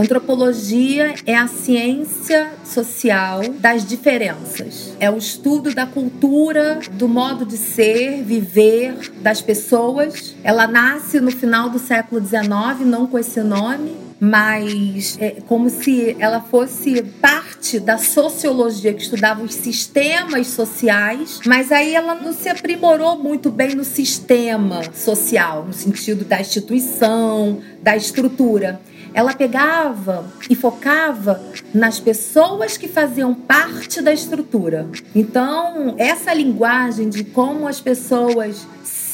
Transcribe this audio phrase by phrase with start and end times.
[0.00, 4.96] Antropologia é a ciência social das diferenças.
[4.98, 10.34] É o estudo da cultura, do modo de ser, viver das pessoas.
[10.42, 16.16] Ela nasce no final do século XIX, não com esse nome, mas é como se
[16.18, 22.48] ela fosse parte da sociologia que estudava os sistemas sociais, mas aí ela não se
[22.48, 28.80] aprimorou muito bem no sistema social, no sentido da instituição, da estrutura
[29.14, 31.40] ela pegava e focava
[31.72, 34.88] nas pessoas que faziam parte da estrutura.
[35.14, 38.66] Então, essa linguagem de como as pessoas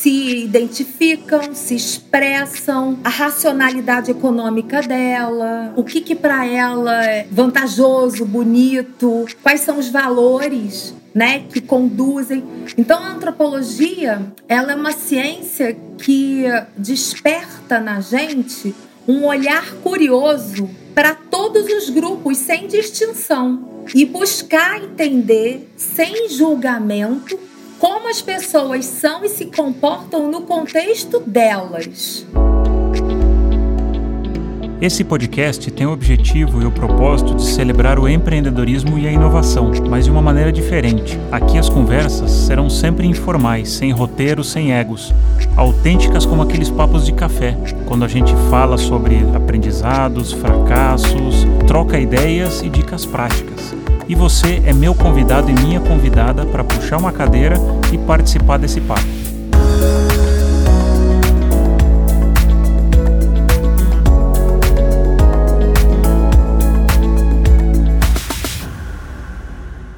[0.06, 8.24] se identificam, se expressam, a racionalidade econômica dela, o que que para ela é vantajoso,
[8.24, 12.45] bonito, quais são os valores, né, que conduzem.
[12.76, 16.45] Então a antropologia, ela é uma ciência que
[16.76, 18.74] desperta na gente
[19.06, 27.38] um olhar curioso para todos os grupos, sem distinção, e buscar entender, sem julgamento,
[27.79, 32.26] como as pessoas são e se comportam no contexto delas.
[34.79, 39.73] Esse podcast tem o objetivo e o propósito de celebrar o empreendedorismo e a inovação,
[39.88, 41.19] mas de uma maneira diferente.
[41.32, 45.15] Aqui as conversas serão sempre informais, sem roteiro, sem egos,
[45.57, 52.60] autênticas como aqueles papos de café, quando a gente fala sobre aprendizados, fracassos, troca ideias
[52.60, 53.74] e dicas práticas.
[54.07, 57.57] E você é meu convidado e minha convidada para puxar uma cadeira
[57.91, 59.15] e participar desse papo.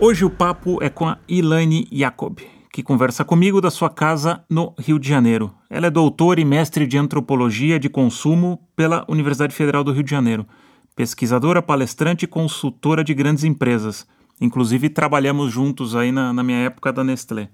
[0.00, 2.38] Hoje o papo é com a Ilane Jacob,
[2.72, 5.52] que conversa comigo da sua casa no Rio de Janeiro.
[5.68, 10.10] Ela é doutora e mestre de antropologia de consumo pela Universidade Federal do Rio de
[10.12, 10.46] Janeiro,
[10.94, 14.06] pesquisadora, palestrante e consultora de grandes empresas.
[14.40, 17.48] Inclusive trabalhamos juntos aí na, na minha época da Nestlé.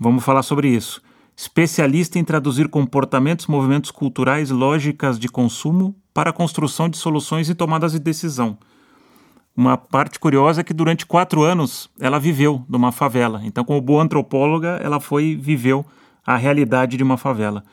[0.00, 1.02] Vamos falar sobre isso.
[1.36, 7.54] Especialista em traduzir comportamentos, movimentos culturais, lógicas de consumo para a construção de soluções e
[7.54, 8.56] tomadas de decisão.
[9.56, 13.40] Uma parte curiosa é que durante quatro anos ela viveu numa favela.
[13.42, 15.84] Então, como boa antropóloga, ela foi viveu
[16.26, 17.64] a realidade de uma favela.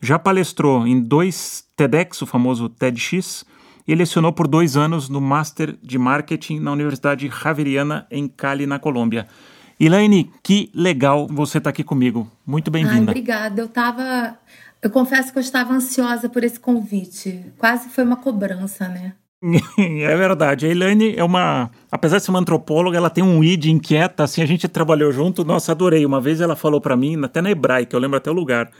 [0.00, 3.44] Já palestrou em dois TEDx, o famoso TEDx,
[3.86, 8.78] e lecionou por dois anos no Master de Marketing na Universidade Javeriana, em Cali, na
[8.78, 9.26] Colômbia.
[9.78, 12.28] Elaine, que legal você estar tá aqui comigo.
[12.44, 13.12] Muito bem-vinda.
[13.12, 13.60] Obrigada.
[13.60, 14.36] Eu estava.
[14.82, 17.44] Eu confesso que eu estava ansiosa por esse convite.
[17.56, 19.14] Quase foi uma cobrança, né?
[19.78, 20.66] é verdade.
[20.66, 21.70] A Elaine é uma.
[21.90, 24.24] Apesar de ser uma antropóloga, ela tem um id inquieta.
[24.24, 25.44] Assim, a gente trabalhou junto.
[25.44, 26.04] Nossa, adorei.
[26.04, 28.70] Uma vez ela falou para mim, até na hebraica, eu lembro até o lugar,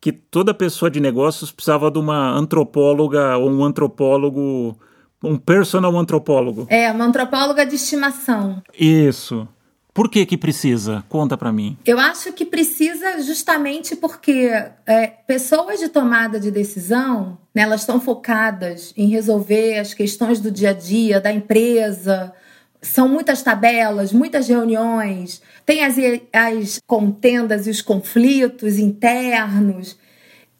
[0.00, 4.78] que toda pessoa de negócios precisava de uma antropóloga ou um antropólogo.
[5.22, 6.66] Um personal antropólogo.
[6.70, 8.62] É, uma antropóloga de estimação.
[8.78, 9.48] Isso.
[9.92, 11.04] Por que que precisa?
[11.08, 11.76] Conta para mim.
[11.84, 14.48] Eu acho que precisa justamente porque
[14.86, 20.50] é, pessoas de tomada de decisão, né, elas estão focadas em resolver as questões do
[20.50, 22.32] dia a dia da empresa.
[22.80, 25.96] São muitas tabelas, muitas reuniões, tem as,
[26.32, 29.96] as contendas e os conflitos internos.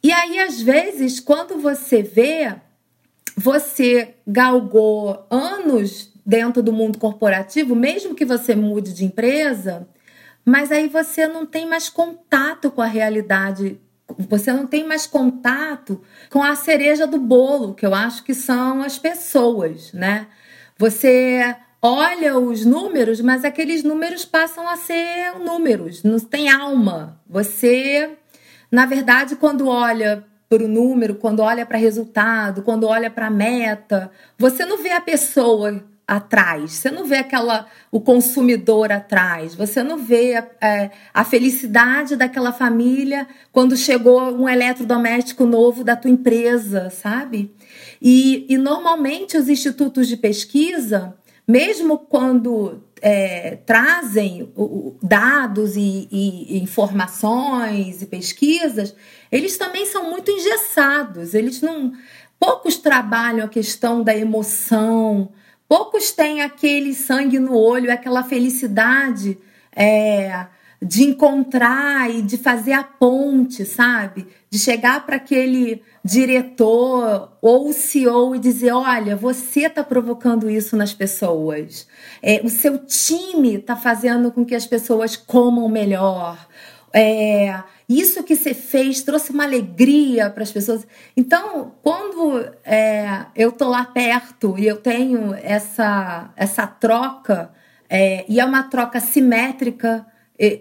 [0.02, 2.56] E aí, às vezes, quando você vê,
[3.36, 9.88] você galgou anos dentro do mundo corporativo, mesmo que você mude de empresa,
[10.44, 13.80] mas aí você não tem mais contato com a realidade,
[14.28, 18.82] você não tem mais contato com a cereja do bolo, que eu acho que são
[18.82, 20.26] as pessoas, né?
[20.76, 27.18] Você olha os números, mas aqueles números passam a ser números, não tem alma.
[27.26, 28.18] Você,
[28.70, 34.10] na verdade, quando olha para o número, quando olha para resultado, quando olha para meta,
[34.36, 39.98] você não vê a pessoa atrás, você não vê aquela o consumidor atrás, você não
[39.98, 46.88] vê a, é, a, felicidade daquela família quando chegou um eletrodoméstico novo da tua empresa,
[46.88, 47.54] sabe?
[48.00, 51.14] E, e normalmente os institutos de pesquisa,
[51.46, 54.50] mesmo quando é, trazem
[55.02, 58.96] dados e, e, informações e pesquisas,
[59.31, 61.93] eles também são muito engessados, eles não
[62.40, 65.31] poucos trabalham a questão da emoção,
[65.69, 69.37] Poucos têm aquele sangue no olho, aquela felicidade
[69.76, 70.47] é,
[70.81, 74.26] de encontrar e de fazer a ponte, sabe?
[74.49, 80.94] De chegar para aquele diretor ou CEO e dizer: olha, você está provocando isso nas
[80.94, 81.87] pessoas.
[82.23, 86.49] É, o seu time está fazendo com que as pessoas comam melhor.
[86.94, 90.87] É, isso que você fez trouxe uma alegria para as pessoas.
[91.17, 97.50] Então, quando é, eu tô lá perto e eu tenho essa, essa troca,
[97.88, 100.06] é, e é uma troca simétrica,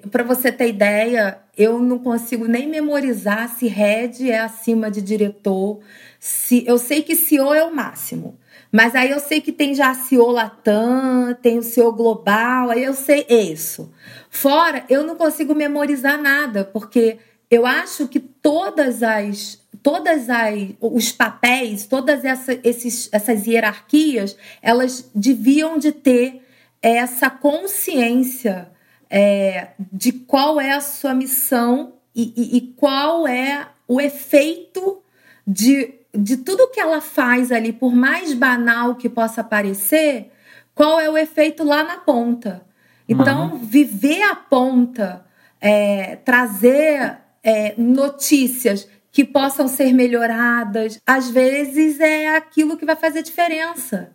[0.10, 5.80] para você ter ideia, eu não consigo nem memorizar se head é acima de diretor.
[6.20, 8.40] Se, eu sei que CEO é o máximo.
[8.72, 12.94] Mas aí eu sei que tem já CEO Latam, tem o CEO Global, aí eu
[12.94, 13.92] sei isso.
[14.30, 17.18] Fora, eu não consigo memorizar nada, porque
[17.50, 25.10] eu acho que todas as todas as os papéis, todas essa, esses, essas hierarquias, elas
[25.16, 26.42] deviam de ter
[26.82, 28.70] essa consciência
[29.10, 35.02] é, de qual é a sua missão e, e, e qual é o efeito
[35.46, 40.32] de de tudo que ela faz ali, por mais banal que possa parecer,
[40.74, 42.66] qual é o efeito lá na ponta.
[43.08, 43.58] Então, uhum.
[43.58, 45.26] viver a ponta,
[45.62, 53.24] é, trazer é, notícias que possam ser melhoradas, às vezes é aquilo que vai fazer
[53.24, 54.12] diferença.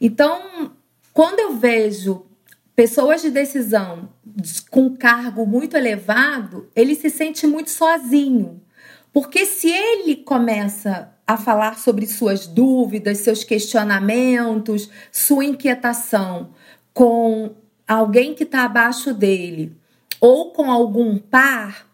[0.00, 0.72] Então,
[1.12, 2.24] quando eu vejo
[2.74, 4.08] pessoas de decisão
[4.70, 8.62] com cargo muito elevado, ele se sente muito sozinho.
[9.12, 16.54] Porque se ele começa a falar sobre suas dúvidas, seus questionamentos, sua inquietação
[16.94, 17.54] com
[17.86, 19.76] alguém que está abaixo dele
[20.18, 21.86] ou com algum par,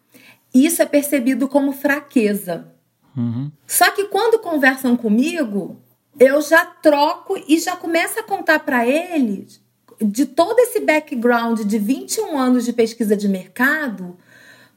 [0.55, 2.73] isso é percebido como fraqueza.
[3.17, 3.51] Uhum.
[3.67, 5.83] Só que quando conversam comigo,
[6.19, 9.61] eu já troco e já começo a contar para eles
[10.01, 14.17] de todo esse background de 21 anos de pesquisa de mercado,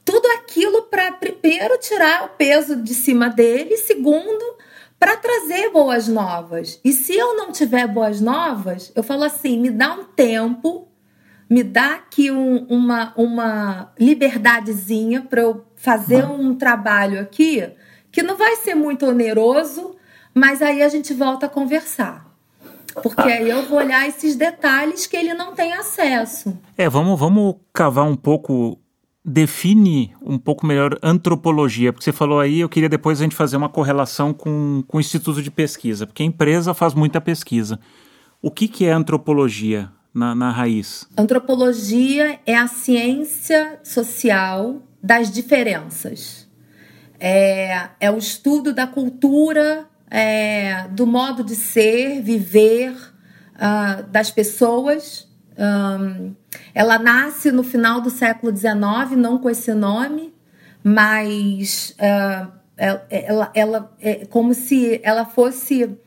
[0.08, 4.56] tudo aquilo para primeiro tirar o peso de cima dele, segundo
[4.98, 6.80] para trazer boas novas.
[6.82, 10.88] E se eu não tiver boas novas, eu falo assim, me dá um tempo,
[11.48, 17.70] me dá aqui um, uma, uma liberdadezinha para eu fazer um trabalho aqui
[18.10, 19.94] que não vai ser muito oneroso,
[20.32, 22.26] mas aí a gente volta a conversar.
[23.02, 23.34] Porque ah.
[23.34, 26.58] aí eu vou olhar esses detalhes que ele não tem acesso.
[26.78, 28.78] É, vamos, vamos cavar um pouco
[29.28, 33.56] define um pouco melhor antropologia, porque você falou aí, eu queria depois a gente fazer
[33.56, 37.78] uma correlação com, com o Instituto de Pesquisa, porque a empresa faz muita pesquisa.
[38.40, 41.06] O que, que é antropologia na, na raiz?
[41.16, 46.48] Antropologia é a ciência social das diferenças.
[47.20, 55.27] É, é o estudo da cultura, é, do modo de ser, viver uh, das pessoas
[55.58, 56.34] um,
[56.72, 60.32] ela nasce no final do século XIX, não com esse nome,
[60.84, 62.52] mas uh,
[63.10, 65.98] ela, ela é como se ela fosse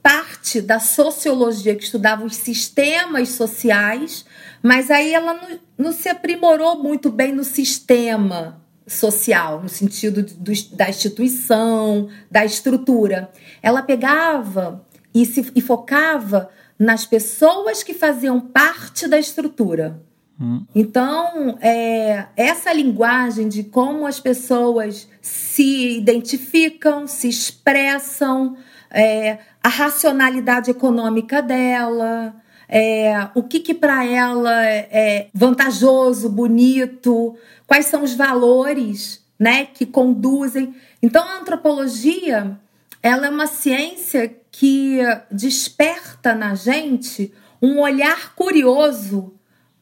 [0.00, 4.24] parte da sociologia que estudava os sistemas sociais,
[4.62, 10.52] mas aí ela não, não se aprimorou muito bem no sistema social, no sentido do,
[10.76, 13.30] da instituição, da estrutura.
[13.62, 20.02] Ela pegava e se e focava nas pessoas que faziam parte da estrutura.
[20.40, 20.64] Hum.
[20.74, 28.56] Então, é, essa linguagem de como as pessoas se identificam, se expressam,
[28.90, 32.34] é, a racionalidade econômica dela,
[32.68, 37.36] é, o que, que para ela é vantajoso, bonito,
[37.66, 40.74] quais são os valores né, que conduzem.
[41.02, 42.58] Então, a antropologia
[43.02, 45.00] ela é uma ciência que
[45.32, 49.34] desperta na gente um olhar curioso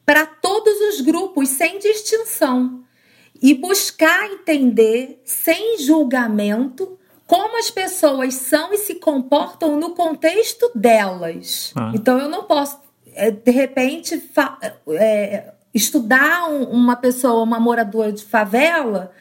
[0.03, 2.83] para todos os grupos, sem distinção,
[3.39, 11.71] e buscar entender, sem julgamento, como as pessoas são e se comportam no contexto delas.
[11.75, 11.91] Ah.
[11.93, 12.79] Então, eu não posso,
[13.13, 14.27] é, de repente,
[14.89, 19.11] é, estudar uma pessoa, uma moradora de favela,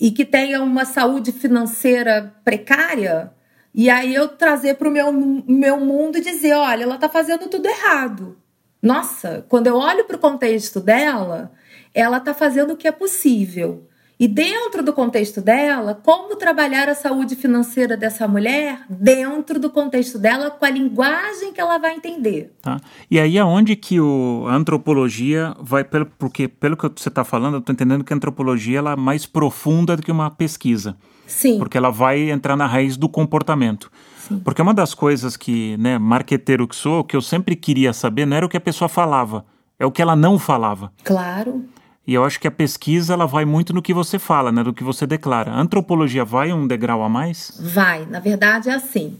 [0.00, 3.35] e que tenha uma saúde financeira precária
[3.76, 7.46] e aí eu trazer para o meu, meu mundo e dizer: olha, ela está fazendo
[7.46, 8.38] tudo errado.
[8.82, 11.52] Nossa, quando eu olho para o contexto dela,
[11.92, 13.86] ela está fazendo o que é possível.
[14.18, 20.18] E dentro do contexto dela, como trabalhar a saúde financeira dessa mulher dentro do contexto
[20.18, 22.54] dela com a linguagem que ela vai entender.
[22.62, 22.80] Tá.
[23.10, 27.54] E aí aonde que o, a antropologia vai, pelo, porque pelo que você está falando,
[27.54, 30.96] eu estou entendendo que a antropologia ela é mais profunda do que uma pesquisa.
[31.26, 31.58] Sim.
[31.58, 33.90] Porque ela vai entrar na raiz do comportamento.
[34.18, 34.40] Sim.
[34.40, 38.36] Porque uma das coisas que, né, marqueteiro que sou, que eu sempre queria saber não
[38.36, 39.44] era o que a pessoa falava,
[39.78, 40.92] é o que ela não falava.
[41.04, 41.64] Claro.
[42.06, 44.72] E eu acho que a pesquisa ela vai muito no que você fala, né, do
[44.72, 45.50] que você declara.
[45.50, 47.52] A antropologia vai um degrau a mais?
[47.60, 48.06] Vai.
[48.06, 49.18] Na verdade é assim.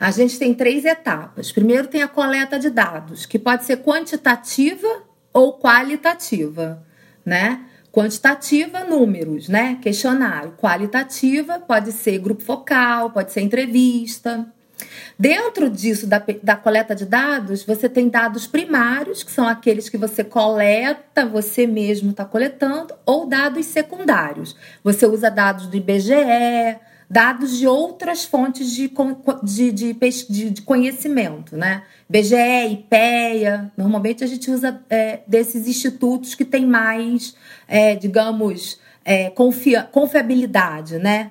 [0.00, 1.52] A gente tem três etapas.
[1.52, 4.88] Primeiro tem a coleta de dados, que pode ser quantitativa
[5.32, 6.82] ou qualitativa,
[7.24, 7.60] né?
[7.94, 9.78] Quantitativa, números, né?
[9.80, 10.54] Questionário.
[10.60, 14.44] Qualitativa pode ser grupo focal, pode ser entrevista.
[15.16, 19.96] Dentro disso, da, da coleta de dados, você tem dados primários, que são aqueles que
[19.96, 24.56] você coleta, você mesmo está coletando, ou dados secundários.
[24.82, 26.76] Você usa dados do IBGE,
[27.14, 28.90] dados de outras fontes de,
[29.44, 31.84] de, de, de, de conhecimento, né?
[32.08, 37.36] BGE, IPEA, normalmente a gente usa é, desses institutos que têm mais,
[37.68, 41.30] é, digamos, é, confia, confiabilidade, né?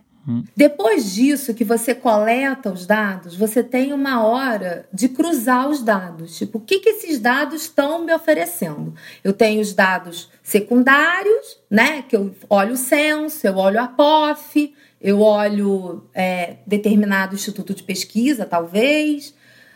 [0.56, 6.38] Depois disso, que você coleta os dados, você tem uma hora de cruzar os dados.
[6.38, 8.94] Tipo, o que, que esses dados estão me oferecendo?
[9.24, 12.04] Eu tenho os dados secundários, né?
[12.04, 17.84] Que eu olho o censo, eu olho a POF, eu olho é, determinado instituto de
[17.84, 19.34] pesquisa, talvez.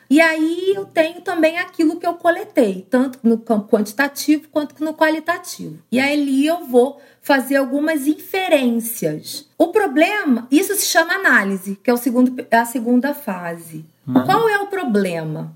[0.09, 4.93] E aí eu tenho também aquilo que eu coletei, tanto no campo quantitativo quanto no
[4.93, 5.79] qualitativo.
[5.91, 9.49] E aí eu vou fazer algumas inferências.
[9.57, 13.85] O problema, isso se chama análise, que é o segundo, a segunda fase.
[14.07, 14.23] Uhum.
[14.23, 15.53] Qual é o problema?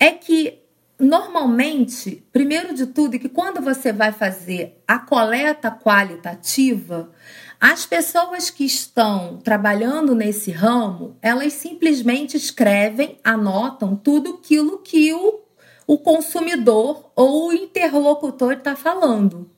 [0.00, 0.58] É que
[0.98, 7.08] normalmente, primeiro de tudo, é que quando você vai fazer a coleta qualitativa,
[7.60, 15.38] as pessoas que estão trabalhando nesse ramo, elas simplesmente escrevem, anotam tudo aquilo que o,
[15.86, 19.48] o consumidor ou o interlocutor está falando.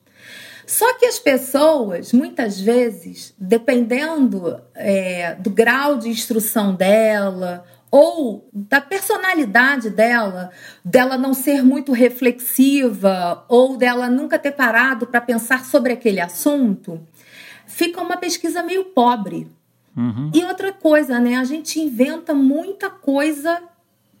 [0.69, 8.79] Só que as pessoas, muitas vezes, dependendo é, do grau de instrução dela ou da
[8.79, 10.51] personalidade dela,
[10.85, 17.01] dela não ser muito reflexiva ou dela nunca ter parado para pensar sobre aquele assunto,
[17.65, 19.47] fica uma pesquisa meio pobre.
[19.97, 20.29] Uhum.
[20.35, 21.37] E outra coisa, né?
[21.37, 23.59] A gente inventa muita coisa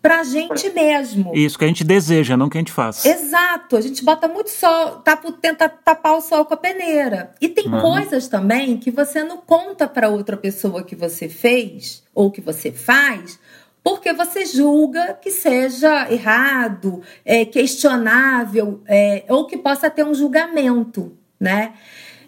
[0.01, 1.35] pra gente mesmo.
[1.35, 3.05] Isso que a gente deseja, não que a gente faz.
[3.05, 3.75] Exato.
[3.75, 7.31] A gente bota muito sol, tapa, tenta tapar o sol com a peneira.
[7.41, 7.81] E tem uhum.
[7.81, 12.71] coisas também que você não conta para outra pessoa que você fez ou que você
[12.71, 13.39] faz,
[13.83, 21.17] porque você julga que seja errado, é, questionável, é, ou que possa ter um julgamento,
[21.39, 21.73] né?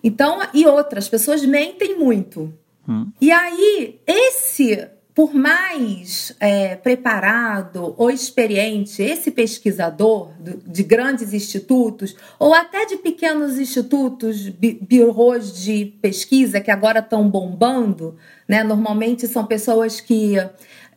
[0.04, 2.54] Então, e outras pessoas mentem muito.
[2.88, 3.12] Hum.
[3.20, 10.32] E aí, esse, por mais é, preparado ou experiente, esse pesquisador
[10.66, 18.16] de grandes institutos, ou até de pequenos institutos, birôs de pesquisa que agora estão bombando,
[18.48, 18.64] né?
[18.64, 20.36] Normalmente são pessoas que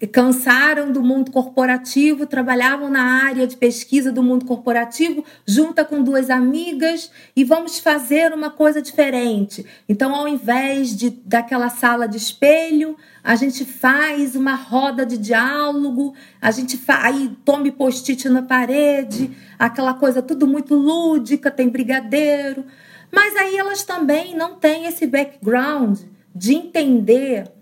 [0.06, 6.30] cansaram do mundo corporativo, trabalhavam na área de pesquisa do mundo corporativo, junta com duas
[6.30, 9.64] amigas e vamos fazer uma coisa diferente.
[9.88, 16.14] Então, ao invés de daquela sala de espelho, a gente faz uma roda de diálogo,
[16.40, 22.64] a gente aí tome post-it na parede, aquela coisa tudo muito lúdica, tem brigadeiro.
[23.10, 26.00] Mas aí elas também não têm esse background
[26.34, 27.53] de entender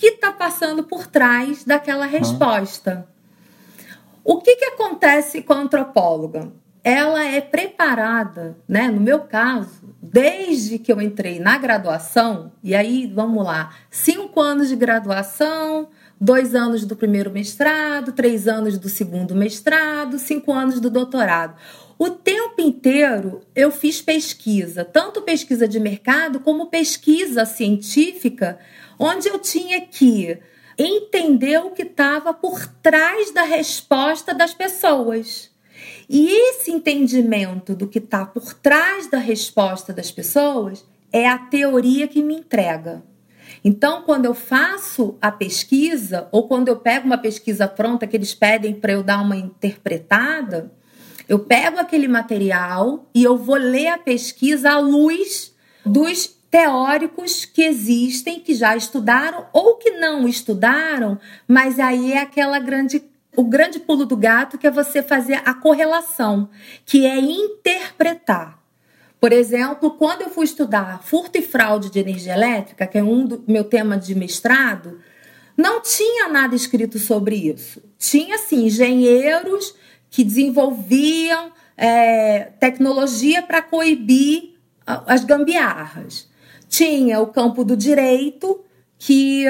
[0.00, 3.06] que está passando por trás daquela resposta.
[4.24, 6.50] O que, que acontece com a antropóloga?
[6.82, 8.88] Ela é preparada, né?
[8.88, 14.70] No meu caso, desde que eu entrei na graduação, e aí vamos lá, cinco anos
[14.70, 20.88] de graduação, dois anos do primeiro mestrado, três anos do segundo mestrado, cinco anos do
[20.88, 21.56] doutorado.
[21.98, 28.58] O tempo inteiro eu fiz pesquisa, tanto pesquisa de mercado como pesquisa científica
[29.00, 30.38] onde eu tinha que
[30.78, 35.50] entender o que estava por trás da resposta das pessoas.
[36.06, 42.06] E esse entendimento do que está por trás da resposta das pessoas é a teoria
[42.06, 43.02] que me entrega.
[43.64, 48.34] Então, quando eu faço a pesquisa, ou quando eu pego uma pesquisa pronta que eles
[48.34, 50.70] pedem para eu dar uma interpretada,
[51.26, 55.54] eu pego aquele material e eu vou ler a pesquisa à luz
[55.84, 62.58] dos teóricos que existem, que já estudaram ou que não estudaram, mas aí é aquela
[62.58, 63.02] grande
[63.36, 66.50] o grande pulo do gato que é você fazer a correlação,
[66.84, 68.58] que é interpretar.
[69.20, 73.24] Por exemplo, quando eu fui estudar furto e fraude de energia elétrica, que é um
[73.24, 74.98] do meu tema de mestrado,
[75.56, 77.82] não tinha nada escrito sobre isso.
[77.98, 79.76] Tinha, sim, engenheiros
[80.10, 84.54] que desenvolviam é, tecnologia para coibir
[84.86, 86.29] as gambiarras.
[86.70, 88.64] Tinha o campo do direito,
[88.96, 89.44] que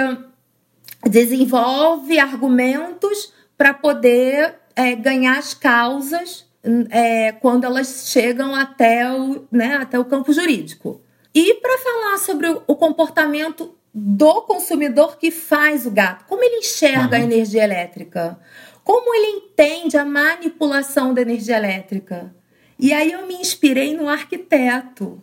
[1.09, 6.47] desenvolve argumentos para poder é, ganhar as causas
[6.91, 11.00] é, quando elas chegam até o, né, até o campo jurídico.
[11.35, 17.17] E para falar sobre o comportamento do consumidor que faz o gato, como ele enxerga
[17.17, 17.23] uhum.
[17.23, 18.39] a energia elétrica,
[18.83, 22.35] como ele entende a manipulação da energia elétrica.
[22.79, 25.23] E aí eu me inspirei no arquiteto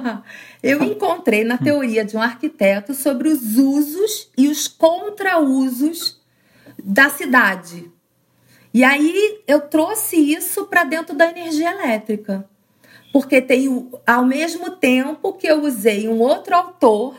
[0.62, 6.20] eu encontrei na teoria de um arquiteto sobre os usos e os contra-usos
[6.82, 7.90] da cidade.
[8.74, 12.48] E aí eu trouxe isso para dentro da energia elétrica.
[13.12, 17.14] Porque tem ao mesmo tempo que eu usei um outro autor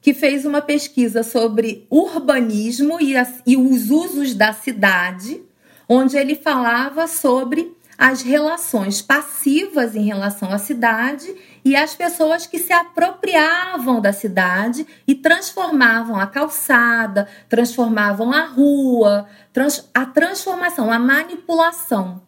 [0.00, 5.42] que fez uma pesquisa sobre urbanismo e, as, e os usos da cidade,
[5.88, 11.34] onde ele falava sobre as relações passivas em relação à cidade
[11.68, 19.28] e as pessoas que se apropriavam da cidade e transformavam a calçada, transformavam a rua,
[19.52, 22.22] trans, a transformação, a manipulação.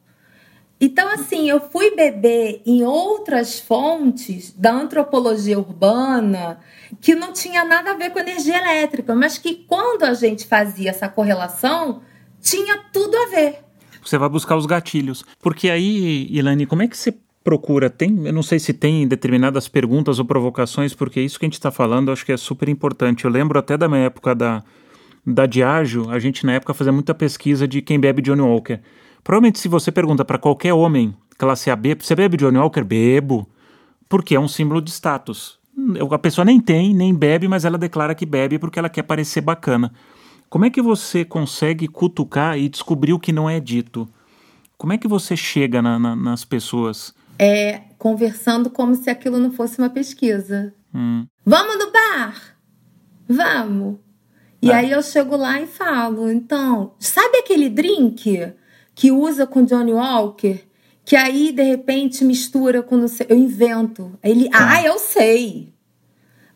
[0.79, 6.61] Então, assim, eu fui beber em outras fontes da antropologia urbana
[7.01, 10.91] que não tinha nada a ver com energia elétrica, mas que quando a gente fazia
[10.91, 12.03] essa correlação,
[12.43, 13.61] tinha tudo a ver.
[14.05, 15.25] Você vai buscar os gatilhos.
[15.39, 17.89] Porque aí, Ilane, como é que você procura?
[17.89, 21.55] Tem, eu não sei se tem determinadas perguntas ou provocações, porque isso que a gente
[21.55, 23.25] está falando acho que é super importante.
[23.25, 24.63] Eu lembro até da minha época da,
[25.27, 28.81] da Diageo, a gente na época fazia muita pesquisa de quem bebe Johnny Walker.
[29.23, 32.85] Provavelmente se você pergunta para qualquer homem classe AB, você bebe Johnny Walker?
[32.85, 33.49] Bebo.
[34.09, 35.59] Porque é um símbolo de status.
[36.11, 39.41] A pessoa nem tem, nem bebe, mas ela declara que bebe porque ela quer parecer
[39.41, 39.93] bacana.
[40.51, 44.09] Como é que você consegue cutucar e descobrir o que não é dito?
[44.77, 47.15] Como é que você chega na, na, nas pessoas?
[47.43, 50.75] É conversando como se aquilo não fosse uma pesquisa.
[50.95, 51.27] Hum.
[51.45, 52.57] Vamos no bar?
[53.27, 53.97] Vamos.
[54.61, 54.77] E ah.
[54.77, 58.53] aí eu chego lá e falo, então, sabe aquele drink
[58.95, 60.61] que usa com Johnny Walker?
[61.05, 63.07] Que aí, de repente, mistura com...
[63.29, 64.19] Eu invento.
[64.23, 65.73] Ele, ah, ah eu sei.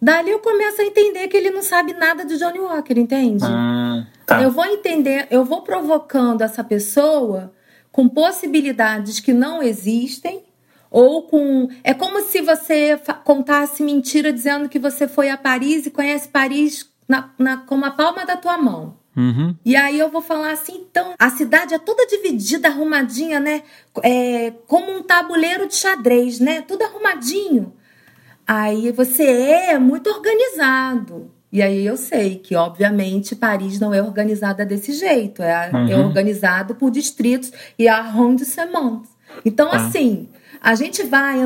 [0.00, 3.42] Dali eu começo a entender que ele não sabe nada de Johnny Walker, entende?
[3.42, 4.42] Ah, tá.
[4.42, 7.54] Eu vou entender, eu vou provocando essa pessoa
[7.90, 10.42] com possibilidades que não existem
[10.94, 15.90] ou com é como se você contasse mentira dizendo que você foi a Paris e
[15.90, 18.96] conhece Paris na, na, com a palma da tua mão.
[19.16, 19.56] Uhum.
[19.64, 23.62] E aí eu vou falar assim, então, a cidade é toda dividida, arrumadinha, né?
[24.04, 26.62] É, como um tabuleiro de xadrez, né?
[26.62, 27.72] Tudo arrumadinho.
[28.46, 31.28] Aí você é muito organizado.
[31.50, 35.42] E aí eu sei que, obviamente, Paris não é organizada desse jeito.
[35.42, 35.88] É, é uhum.
[35.88, 39.10] é organizado por distritos e arrondissements.
[39.44, 39.76] Então, ah.
[39.76, 40.28] assim,
[40.64, 41.36] a gente vai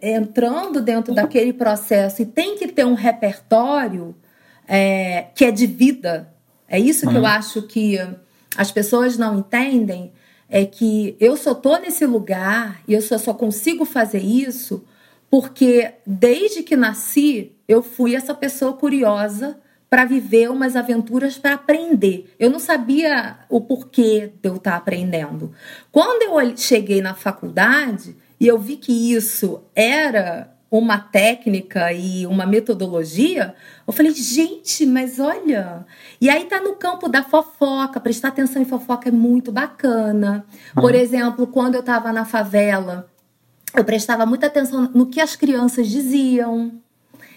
[0.00, 4.16] entrando dentro daquele processo e tem que ter um repertório
[4.66, 6.32] é, que é de vida.
[6.66, 7.12] É isso uhum.
[7.12, 7.98] que eu acho que
[8.56, 10.12] as pessoas não entendem.
[10.48, 14.82] É que eu só tô nesse lugar e eu só, só consigo fazer isso
[15.28, 19.58] porque desde que nasci, eu fui essa pessoa curiosa
[19.90, 22.34] para viver umas aventuras para aprender.
[22.38, 25.52] Eu não sabia o porquê de eu estar tá aprendendo.
[25.92, 32.44] Quando eu cheguei na faculdade e eu vi que isso era uma técnica e uma
[32.44, 33.54] metodologia,
[33.86, 35.86] eu falei, gente, mas olha.
[36.20, 40.44] E aí tá no campo da fofoca, prestar atenção em fofoca é muito bacana.
[40.74, 40.98] Por uhum.
[40.98, 43.08] exemplo, quando eu estava na favela,
[43.76, 46.72] eu prestava muita atenção no que as crianças diziam.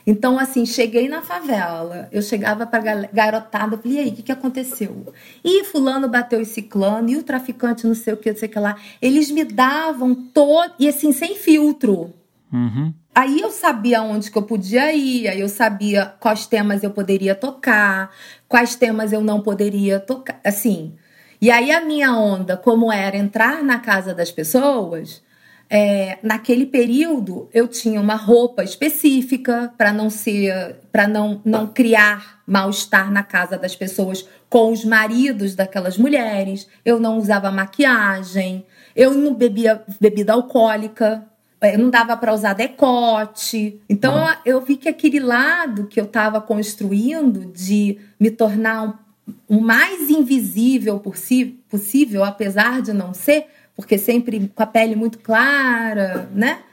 [0.10, 4.32] Então, assim, cheguei na favela, eu chegava para garotada, falei, e aí, o que, que
[4.32, 5.13] aconteceu?
[5.43, 8.52] E fulano bateu esse ciclano, e o traficante não sei o que, não sei o
[8.52, 8.78] que lá.
[9.02, 12.13] Eles me davam todo, e assim, sem filtro.
[12.54, 12.93] Uhum.
[13.13, 17.36] Aí eu sabia onde que eu podia ir, aí eu sabia quais temas eu poderia
[17.36, 18.10] tocar,
[18.48, 20.93] quais temas eu não poderia tocar, assim.
[21.41, 25.22] E aí a minha onda, como era entrar na casa das pessoas,
[25.70, 32.42] é, naquele período eu tinha uma roupa específica para não ser para não, não criar
[32.48, 36.68] mal-estar na casa das pessoas com os maridos daquelas mulheres.
[36.86, 38.66] Eu não usava maquiagem.
[38.96, 41.26] Eu não bebia bebida alcoólica.
[41.60, 43.82] É, não dava para usar decote.
[43.90, 44.34] Então uhum.
[44.46, 49.04] eu vi que aquele lado que eu estava construindo de me tornar
[49.48, 56.28] o mais invisível possível apesar de não ser porque sempre com a pele muito clara,
[56.34, 56.63] né?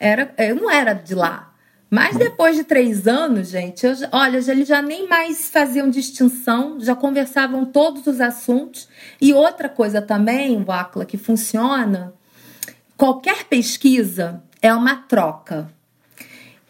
[0.00, 1.52] Era, eu não era de lá.
[1.90, 6.96] Mas depois de três anos, gente, eu, olha, eles já nem mais faziam distinção, já
[6.96, 8.88] conversavam todos os assuntos.
[9.20, 12.14] E outra coisa também, Wacla, que funciona,
[12.96, 15.70] qualquer pesquisa é uma troca.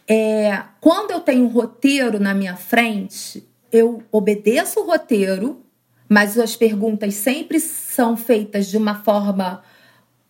[0.07, 5.63] É, quando eu tenho um roteiro na minha frente, eu obedeço o roteiro,
[6.07, 9.63] mas as perguntas sempre são feitas de uma forma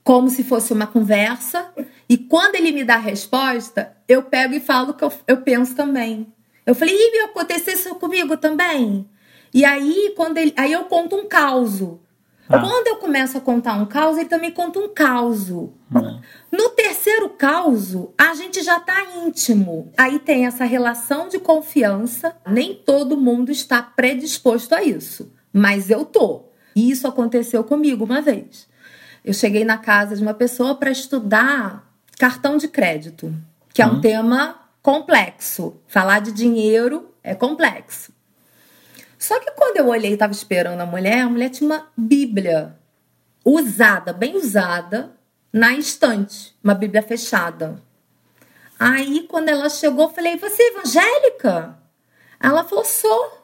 [0.06, 1.74] como se fosse uma conversa.
[2.08, 5.38] E quando ele me dá a resposta, eu pego e falo o que eu, eu
[5.38, 6.32] penso também.
[6.64, 9.10] Eu falei, e aconteceu isso comigo também?
[9.52, 11.82] E aí, quando ele, aí eu conto um caos.
[12.48, 12.60] Ah.
[12.60, 15.50] Quando eu começo a contar um caos, ele também conta um caos.
[15.50, 15.72] Hum.
[16.52, 19.92] No terceiro caos, a gente já está íntimo.
[19.98, 22.36] Aí tem essa relação de confiança.
[22.48, 26.44] Nem todo mundo está predisposto a isso, mas eu tô.
[26.76, 28.68] E isso aconteceu comigo uma vez.
[29.26, 33.34] Eu cheguei na casa de uma pessoa para estudar cartão de crédito,
[33.74, 34.02] que é um hum.
[34.02, 35.82] tema complexo.
[35.88, 38.14] Falar de dinheiro é complexo.
[39.18, 42.78] Só que quando eu olhei e estava esperando a mulher, a mulher tinha uma Bíblia
[43.44, 45.12] usada, bem usada,
[45.52, 47.82] na estante, uma Bíblia fechada.
[48.80, 51.80] Aí, quando ela chegou, eu falei: Você é evangélica?
[52.40, 53.35] Ela falou: Sou.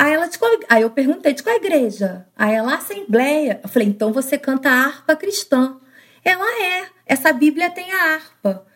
[0.00, 0.50] Aí, ela, de qual...
[0.68, 2.26] Aí eu perguntei: De qual igreja?
[2.36, 3.60] Aí ela, Assembleia.
[3.62, 5.76] Eu falei: Então você canta harpa cristã.
[6.24, 6.86] Ela é.
[7.06, 8.66] Essa Bíblia tem a harpa.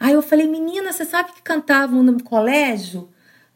[0.00, 3.08] Aí eu falei: Menina, você sabe que cantavam no colégio?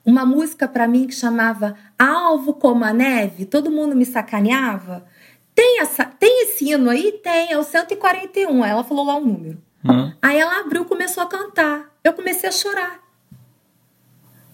[0.07, 5.05] uma música para mim que chamava Alvo como a Neve, todo mundo me sacaneava.
[5.53, 7.13] Tem, essa, tem esse hino aí?
[7.25, 8.65] Tem, é o 141.
[8.65, 9.59] Ela falou lá o um número.
[9.85, 10.13] Hum.
[10.23, 11.91] Aí ela abriu começou a cantar.
[12.05, 13.01] Eu comecei a chorar.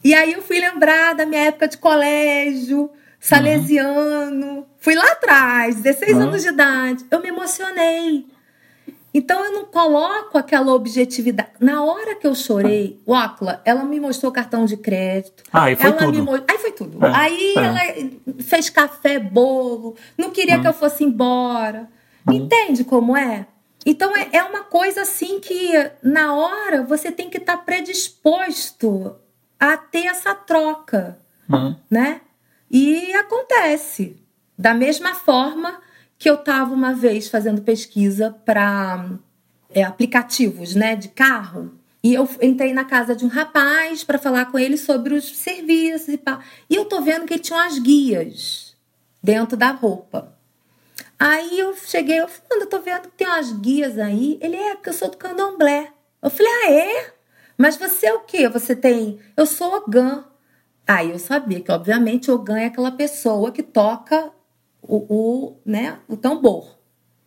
[0.04, 4.46] E aí eu fui lembrar da minha época de colégio, salesiano.
[4.46, 4.64] Uhum.
[4.78, 6.22] Fui lá atrás, 16 uhum.
[6.22, 7.04] anos de idade.
[7.10, 8.26] Eu me emocionei.
[9.14, 11.50] Então eu não coloco aquela objetividade.
[11.60, 15.44] Na hora que eu chorei, o Ocla, ela me mostrou cartão de crédito.
[15.52, 16.24] Ah, aí foi ela tudo.
[16.24, 16.44] Me...
[16.48, 17.06] Aí foi tudo.
[17.06, 17.60] É, aí é.
[17.60, 17.80] ela
[18.40, 20.62] fez café, bolo, não queria hum.
[20.62, 21.88] que eu fosse embora.
[22.26, 22.32] Hum.
[22.32, 23.46] Entende como é?
[23.84, 29.16] Então é, é uma coisa assim que na hora você tem que estar tá predisposto
[29.62, 31.76] a ter essa troca, hum.
[31.88, 32.20] né?
[32.68, 34.20] E acontece.
[34.58, 35.80] Da mesma forma
[36.18, 39.08] que eu estava uma vez fazendo pesquisa para
[39.70, 41.78] é, aplicativos né, de carro.
[42.02, 46.08] E eu entrei na casa de um rapaz para falar com ele sobre os serviços
[46.08, 46.40] e pá.
[46.68, 48.76] E eu tô vendo que ele tinha umas guias
[49.22, 50.36] dentro da roupa.
[51.16, 54.40] Aí eu cheguei, eu falei, eu tô vendo que tem umas guias aí.
[54.42, 55.92] Ele é, porque eu sou do candomblé.
[56.20, 57.21] Eu falei, ah, é?
[57.56, 58.48] Mas você é o quê?
[58.48, 59.18] Você tem.
[59.36, 60.24] Eu sou Ogã.
[60.86, 64.30] Aí eu sabia que, obviamente, Ogã é aquela pessoa que toca
[64.82, 66.76] o, o, né, o tambor.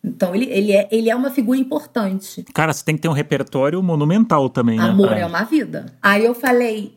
[0.03, 2.45] Então ele, ele, é, ele é uma figura importante.
[2.53, 4.83] Cara, você tem que ter um repertório monumental também, né?
[4.83, 5.25] Amor é.
[5.25, 5.88] uma vida.
[6.01, 6.95] Aí eu falei: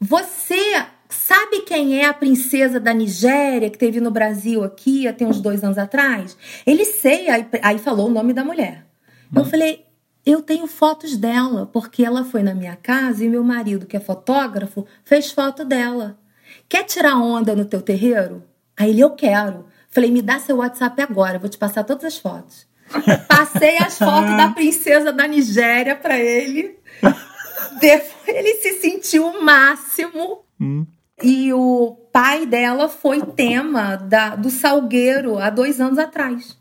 [0.00, 5.40] você sabe quem é a princesa da Nigéria que teve no Brasil aqui até uns
[5.40, 6.36] dois anos atrás?
[6.66, 8.84] Ele sei, aí, aí falou o nome da mulher.
[9.32, 9.38] Hum.
[9.38, 9.84] Eu falei,
[10.24, 14.00] eu tenho fotos dela, porque ela foi na minha casa e meu marido, que é
[14.00, 16.18] fotógrafo, fez foto dela.
[16.68, 18.42] Quer tirar onda no teu terreiro?
[18.76, 19.66] Aí ele, eu quero.
[19.88, 22.66] Falei, me dá seu WhatsApp agora, eu vou te passar todas as fotos.
[23.28, 26.78] Passei as fotos da princesa da Nigéria para ele.
[27.80, 30.44] Depois ele se sentiu o máximo.
[30.60, 30.86] Hum.
[31.22, 36.58] E o pai dela foi tema da, do Salgueiro há dois anos atrás.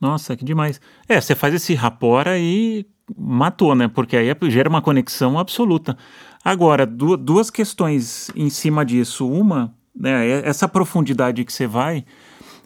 [0.00, 0.80] Nossa, que demais.
[1.08, 2.86] É, você faz esse rapora e
[3.16, 3.88] matou, né?
[3.88, 5.96] Porque aí gera uma conexão absoluta.
[6.44, 9.28] Agora, duas questões em cima disso.
[9.28, 12.04] Uma, né, é essa profundidade que você vai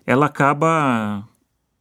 [0.08, 1.22] ela acaba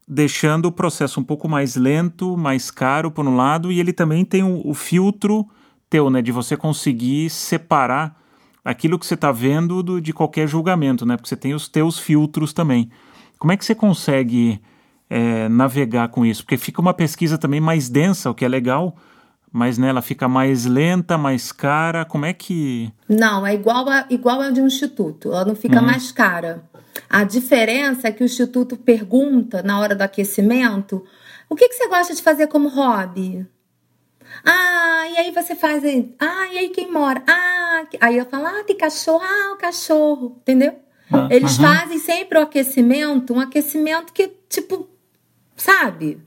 [0.06, 4.26] deixando o processo um pouco mais lento, mais caro por um lado, e ele também
[4.26, 5.48] tem o, o filtro
[5.90, 8.22] teu, né, de você conseguir separar
[8.66, 12.00] aquilo que você está vendo do, de qualquer julgamento, né, porque você tem os teus
[12.00, 12.92] filtros também.
[13.40, 14.60] Como é que você consegue
[15.10, 16.44] é, navegar com isso?
[16.44, 18.96] Porque fica uma pesquisa também mais densa, o que é legal,
[19.52, 22.06] mas né, ela fica mais lenta, mais cara.
[22.06, 22.92] Como é que.
[23.08, 25.32] Não, é igual a, igual a de um instituto.
[25.32, 25.86] Ela não fica uhum.
[25.86, 26.64] mais cara.
[27.10, 31.04] A diferença é que o Instituto pergunta na hora do aquecimento:
[31.50, 33.46] o que, que você gosta de fazer como hobby?
[34.44, 35.84] Ah, e aí você faz.
[36.20, 37.24] Ah, e aí quem mora?
[37.28, 39.24] Ah, aí eu falo: ah, tem cachorro.
[39.24, 40.38] Ah, o cachorro.
[40.42, 40.76] Entendeu?
[41.12, 41.66] Ah, Eles uhum.
[41.66, 44.90] fazem sempre o aquecimento, um aquecimento que, tipo,
[45.58, 46.22] sabe?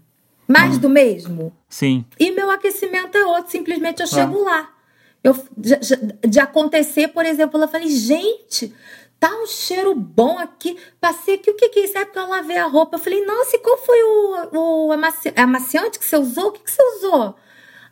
[0.47, 0.81] Mais uhum.
[0.81, 1.57] do mesmo.
[1.69, 2.05] Sim.
[2.19, 4.69] E meu aquecimento é outro, simplesmente eu chego lá.
[5.23, 5.77] Eu, de,
[6.29, 8.75] de, acontecer, por exemplo, eu falei, gente,
[9.19, 10.77] tá um cheiro bom aqui.
[11.01, 11.99] Passei aqui, o que, que é isso?
[11.99, 12.97] É porque eu lavei a roupa.
[12.97, 16.49] Eu falei, nossa, e qual foi o, o amaci amaciante que você usou?
[16.49, 17.37] O que, que você usou?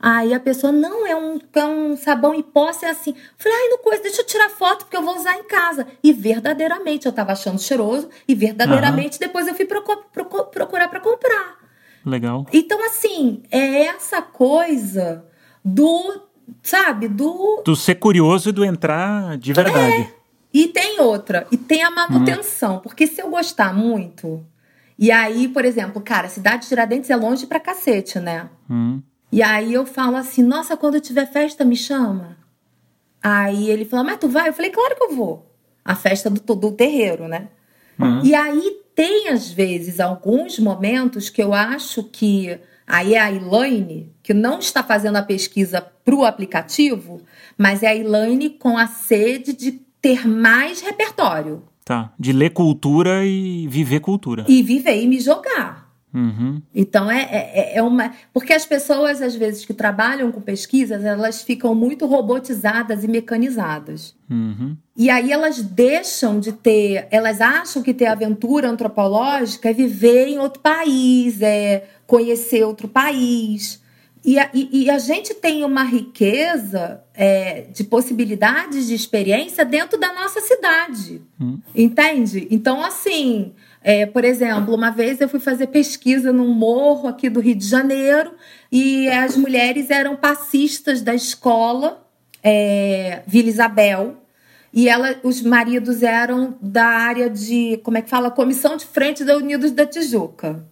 [0.01, 3.15] Aí a pessoa, não, é um, é um sabão em pó, é assim.
[3.37, 5.87] Falei, ai, não coisa, deixa eu tirar foto porque eu vou usar em casa.
[6.03, 9.27] E verdadeiramente eu tava achando cheiroso e verdadeiramente uhum.
[9.27, 11.59] depois eu fui procurar para comprar.
[12.05, 12.47] Legal.
[12.53, 15.25] Então, assim, é essa coisa
[15.65, 16.23] do,
[16.63, 17.63] sabe, do.
[17.65, 20.03] Do ser curioso e do entrar de verdade.
[20.03, 20.19] É.
[20.53, 22.81] E tem outra, e tem a manutenção, hum.
[22.81, 24.45] porque se eu gostar muito,
[24.99, 28.49] e aí, por exemplo, cara, a cidade de Tiradentes é longe pra cacete, né?
[28.69, 29.03] Hum.
[29.31, 32.39] E aí eu falo assim, nossa, quando tiver festa, me chama.
[33.23, 34.49] Aí ele fala, mas tu vai?
[34.49, 35.53] Eu falei, claro que eu vou.
[35.85, 37.49] A festa do, do terreiro, né?
[38.01, 38.21] Hum.
[38.23, 44.13] E aí tem, às vezes, alguns momentos que eu acho que aí é a Elaine,
[44.23, 47.21] que não está fazendo a pesquisa para o aplicativo,
[47.57, 51.65] mas é a Elaine com a sede de ter mais repertório.
[51.85, 54.45] Tá, de ler cultura e viver cultura.
[54.49, 55.88] E viver e me jogar.
[56.13, 56.63] Uhum.
[56.75, 58.13] Então é, é, é, uma.
[58.33, 64.17] Porque as pessoas, às vezes, que trabalham com pesquisas, elas ficam muito robotizadas e mecanizadas.
[64.31, 64.77] Uhum.
[64.97, 67.07] E aí elas deixam de ter.
[67.11, 73.83] Elas acham que ter aventura antropológica é viver em outro país, é conhecer outro país.
[74.25, 79.99] E a, e, e a gente tem uma riqueza é, de possibilidades de experiência dentro
[79.99, 81.21] da nossa cidade.
[81.39, 81.61] Uhum.
[81.75, 82.49] Entende?
[82.51, 83.53] Então, assim.
[83.83, 87.67] É, por exemplo, uma vez eu fui fazer pesquisa num morro aqui do Rio de
[87.67, 88.35] Janeiro
[88.71, 92.05] e as mulheres eram passistas da escola
[92.43, 94.17] é, Vila Isabel
[94.73, 99.25] e ela, os maridos eram da área de, como é que fala, comissão de frente
[99.25, 100.65] da Unidos da Tijuca.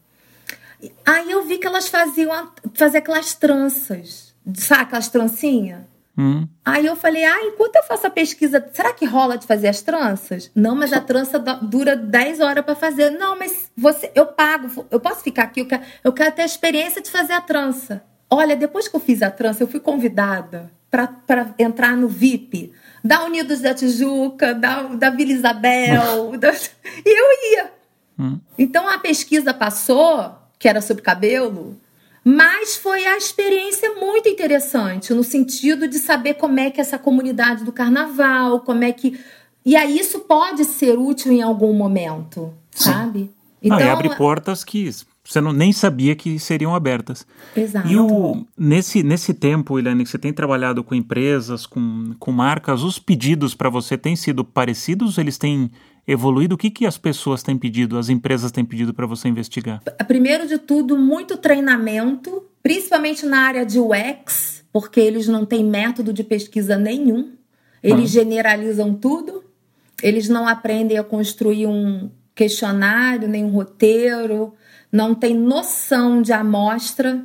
[1.04, 5.95] Aí eu vi que elas faziam fazer aquelas tranças, sabe aquelas trancinhas?
[6.18, 6.48] Hum.
[6.64, 9.82] Aí eu falei, ah, enquanto eu faço a pesquisa, será que rola de fazer as
[9.82, 10.50] tranças?
[10.54, 13.10] Não, mas a trança dura 10 horas para fazer.
[13.10, 16.46] Não, mas você, eu pago, eu posso ficar aqui, eu quero, eu quero ter a
[16.46, 18.02] experiência de fazer a trança.
[18.30, 22.72] Olha, depois que eu fiz a trança, eu fui convidada para entrar no VIP
[23.04, 27.72] da Unidos da Tijuca, da, da Vila Isabel, da, e eu ia.
[28.18, 28.40] Hum.
[28.58, 31.78] Então a pesquisa passou, que era sobre cabelo,
[32.28, 37.62] mas foi a experiência muito interessante, no sentido de saber como é que essa comunidade
[37.62, 39.16] do carnaval, como é que.
[39.64, 42.90] E aí isso pode ser útil em algum momento, Sim.
[42.90, 43.30] sabe?
[43.62, 44.90] Então, e abre portas que
[45.22, 47.24] você não, nem sabia que seriam abertas.
[47.56, 47.86] Exato.
[47.86, 52.82] E o, nesse, nesse tempo, Helene, que você tem trabalhado com empresas, com, com marcas,
[52.82, 55.16] os pedidos para você têm sido parecidos?
[55.16, 55.70] Eles têm
[56.06, 56.54] evoluído?
[56.54, 59.82] O que, que as pessoas têm pedido, as empresas têm pedido para você investigar?
[60.06, 66.12] Primeiro de tudo, muito treinamento, principalmente na área de UX, porque eles não têm método
[66.12, 67.32] de pesquisa nenhum.
[67.82, 68.20] Eles ah.
[68.20, 69.44] generalizam tudo.
[70.02, 74.52] Eles não aprendem a construir um questionário, nem um roteiro,
[74.92, 77.24] não tem noção de amostra,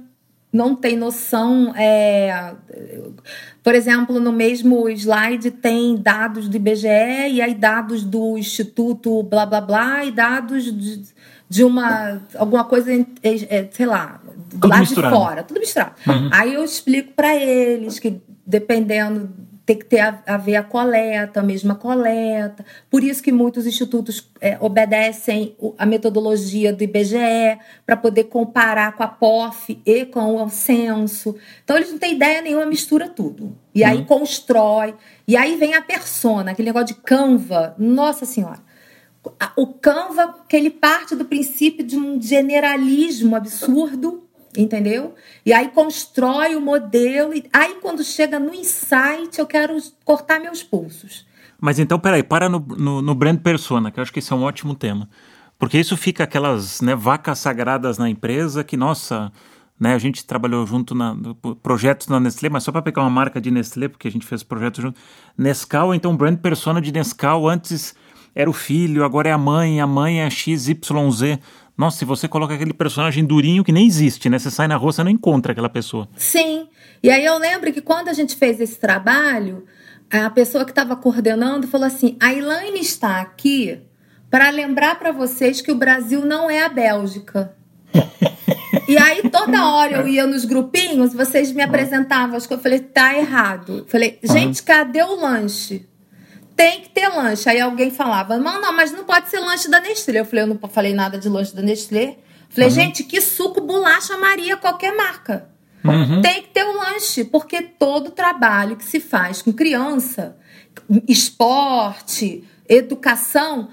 [0.52, 1.76] não tem noção.
[1.76, 2.56] É...
[3.64, 6.88] Por exemplo, no mesmo slide tem dados do IBGE
[7.32, 11.04] e aí dados do Instituto blá blá blá e dados de,
[11.48, 14.20] de uma alguma coisa, é, sei lá,
[14.50, 15.14] tudo lá misturado.
[15.14, 15.94] de fora, tudo misturado.
[16.08, 16.30] Uhum.
[16.32, 19.30] Aí eu explico para eles que dependendo
[19.66, 22.66] tem que ter a, a, ver a coleta, a mesma coleta.
[22.90, 29.04] Por isso que muitos institutos é, obedecem a metodologia do IBGE para poder comparar com
[29.04, 31.36] a POF e com o censo.
[31.64, 33.56] Então eles não têm ideia nenhuma, mistura tudo.
[33.74, 34.06] E aí uhum.
[34.06, 34.96] constrói.
[35.28, 37.76] E aí vem a persona, aquele negócio de Canva.
[37.78, 38.60] Nossa Senhora.
[39.56, 45.16] O Canva, que ele parte do princípio de um generalismo absurdo entendeu?
[45.46, 50.62] E aí constrói o modelo, e aí quando chega no insight, eu quero cortar meus
[50.64, 51.26] pulsos.
[51.60, 54.36] Mas então, peraí, para no, no, no brand persona, que eu acho que esse é
[54.36, 55.08] um ótimo tema.
[55.60, 59.32] Porque isso fica aquelas né, vacas sagradas na empresa que, nossa,
[59.80, 61.16] né, a gente trabalhou junto na
[61.62, 64.42] projetos na Nestlé, mas só para pegar uma marca de Nestlé, porque a gente fez
[64.42, 65.00] projetos junto.
[65.38, 67.94] Nescau, então, brand persona de Nescau, antes
[68.34, 70.78] era o filho, agora é a mãe, a mãe é XYZ.
[71.78, 74.38] Nossa, se você coloca aquele personagem durinho que nem existe, né?
[74.38, 76.08] Você sai na rua, você não encontra aquela pessoa.
[76.16, 76.68] Sim.
[77.02, 79.66] E aí eu lembro que quando a gente fez esse trabalho,
[80.10, 83.82] a pessoa que estava coordenando falou assim: a Elaine está aqui
[84.30, 87.56] para lembrar para vocês que o Brasil não é a Bélgica.
[88.88, 92.80] e aí toda hora eu ia nos grupinhos, vocês me apresentavam, acho que eu falei,
[92.80, 93.80] tá errado.
[93.80, 95.90] Eu falei, gente, cadê o lanche?
[96.62, 97.50] Tem que ter lanche.
[97.50, 100.20] Aí alguém falava, não, não, mas não pode ser lanche da Nestlé.
[100.20, 102.20] Eu falei, eu não falei nada de lanche da Nestlé.
[102.50, 102.76] Falei, uhum.
[102.76, 105.50] gente, que suco, bolacha Maria, qualquer marca.
[105.84, 106.22] Uhum.
[106.22, 110.38] Tem que ter um lanche, porque todo trabalho que se faz com criança,
[111.08, 113.70] esporte, educação,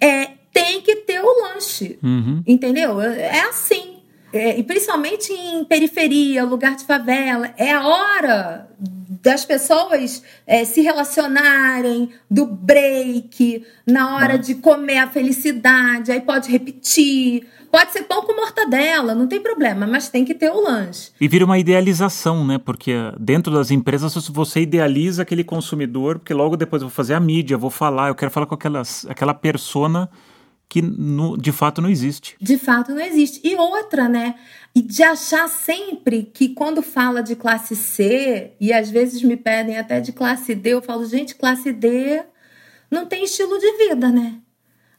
[0.00, 1.98] é tem que ter o lanche.
[2.00, 2.40] Uhum.
[2.46, 3.00] Entendeu?
[3.00, 3.96] É assim.
[4.32, 8.68] É, e principalmente em periferia, lugar de favela, é a hora
[9.22, 16.50] das pessoas é, se relacionarem, do break, na hora de comer a felicidade, aí pode
[16.50, 17.46] repetir.
[17.70, 21.10] Pode ser pão com mortadela, não tem problema, mas tem que ter o lanche.
[21.20, 22.56] E vira uma idealização, né?
[22.56, 27.20] Porque dentro das empresas você idealiza aquele consumidor, porque logo depois eu vou fazer a
[27.20, 30.08] mídia, vou falar, eu quero falar com aquelas, aquela persona
[30.68, 32.36] que no, de fato não existe.
[32.40, 33.40] De fato não existe.
[33.42, 34.34] E outra, né?
[34.74, 39.78] E de achar sempre que quando fala de classe C, e às vezes me pedem
[39.78, 42.22] até de classe D, eu falo, gente, classe D
[42.90, 44.38] não tem estilo de vida, né?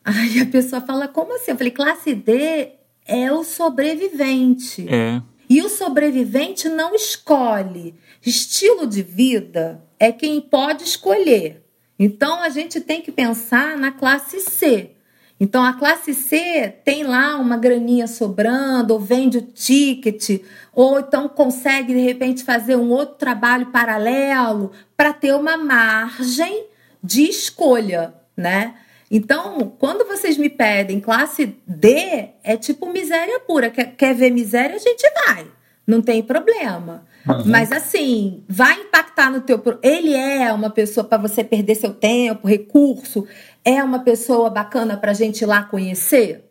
[0.03, 1.51] Aí a pessoa fala, como assim?
[1.51, 2.71] Eu falei, classe D
[3.05, 4.87] é o sobrevivente.
[4.87, 5.21] É.
[5.49, 7.95] E o sobrevivente não escolhe.
[8.23, 11.63] Estilo de vida é quem pode escolher.
[11.97, 14.91] Então a gente tem que pensar na classe C.
[15.39, 20.41] Então a classe C tem lá uma graninha sobrando, ou vende o ticket,
[20.73, 26.65] ou então consegue de repente fazer um outro trabalho paralelo para ter uma margem
[27.01, 28.75] de escolha, né?
[29.11, 33.71] Então, quando vocês me pedem classe D, é tipo miséria pura.
[33.71, 35.47] Quer, quer ver miséria, a gente vai.
[35.87, 37.03] Não tem problema.
[37.27, 37.43] Uhum.
[37.45, 39.61] Mas assim, vai impactar no teu.
[39.81, 43.27] Ele é uma pessoa para você perder seu tempo, recurso.
[43.63, 46.45] É uma pessoa bacana para a gente ir lá conhecer.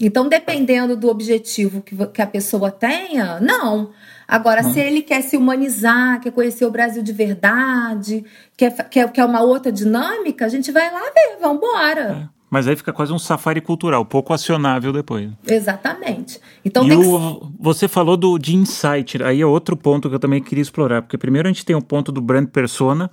[0.00, 3.90] Então, dependendo do objetivo que, que a pessoa tenha, não.
[4.26, 8.24] Agora, se ele quer se humanizar, quer conhecer o Brasil de verdade,
[8.56, 12.28] quer, quer, quer uma outra dinâmica, a gente vai lá ver, vamos embora.
[12.36, 12.40] É.
[12.50, 15.30] Mas aí fica quase um safari cultural, pouco acionável depois.
[15.46, 16.40] Exatamente.
[16.64, 17.46] Então e o, que...
[17.60, 21.16] você falou do, de insight, aí é outro ponto que eu também queria explorar, porque
[21.16, 23.08] primeiro a gente tem o ponto do brand persona,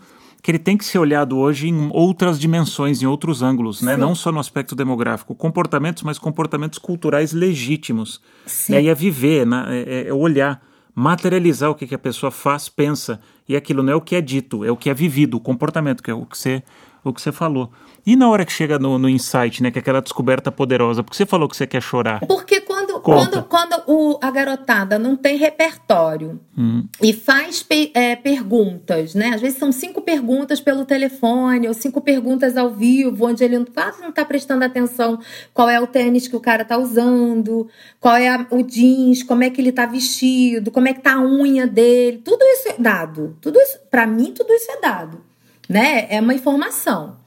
[0.47, 3.97] que ele tem que ser olhado hoje em outras dimensões, em outros ângulos, né?
[3.97, 8.21] não só no aspecto demográfico, comportamentos, mas comportamentos culturais legítimos.
[8.69, 9.65] E aí é viver, né?
[9.85, 10.61] é, é olhar
[10.95, 13.19] materializar o que, que a pessoa faz, pensa.
[13.47, 16.01] E aquilo não é o que é dito, é o que é vivido, o comportamento,
[16.01, 16.63] que é o que você,
[17.09, 17.71] o que você falou.
[18.05, 21.17] E na hora que chega no, no insight, né, que é aquela descoberta poderosa, porque
[21.17, 22.21] você falou que você quer chorar?
[22.25, 26.85] Porque quando, quando, quando o, a garotada não tem repertório hum.
[27.01, 29.31] e faz pe, é, perguntas, né?
[29.35, 34.01] Às vezes são cinco perguntas pelo telefone ou cinco perguntas ao vivo, onde ele quase
[34.01, 35.19] não está prestando atenção
[35.53, 37.67] qual é o tênis que o cara está usando,
[37.99, 41.15] qual é a, o jeans, como é que ele está vestido, como é que tá
[41.15, 42.21] a unha dele.
[42.23, 43.35] Tudo isso é dado.
[43.41, 45.26] Tudo isso, para mim, tudo isso é dado.
[45.67, 46.07] Né?
[46.09, 47.17] É uma informação.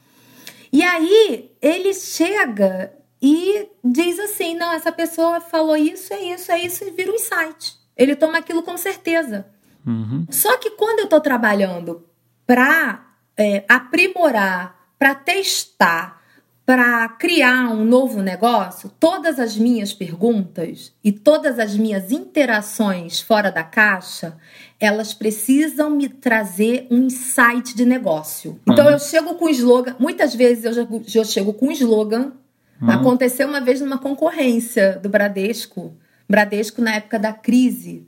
[0.71, 6.59] E aí ele chega e diz assim: não, essa pessoa falou isso, é isso, é
[6.59, 7.75] isso, e vira um insight.
[7.95, 9.45] Ele toma aquilo com certeza.
[9.85, 10.25] Uhum.
[10.29, 12.05] Só que quando eu estou trabalhando
[12.47, 13.05] para
[13.37, 16.20] é, aprimorar, para testar,
[16.65, 23.51] para criar um novo negócio, todas as minhas perguntas e todas as minhas interações fora
[23.51, 24.37] da caixa,
[24.79, 28.59] elas precisam me trazer um insight de negócio.
[28.67, 28.91] Então uhum.
[28.91, 32.33] eu chego com slogan, muitas vezes eu já, já chego com slogan.
[32.81, 32.89] Uhum.
[32.89, 35.93] Aconteceu uma vez numa concorrência do Bradesco,
[36.29, 38.07] Bradesco na época da crise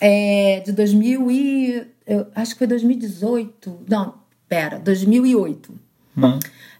[0.00, 4.14] é, de 2000 e eu, acho que foi 2018, não,
[4.48, 5.74] pera, 2008.
[6.16, 6.38] Uhum.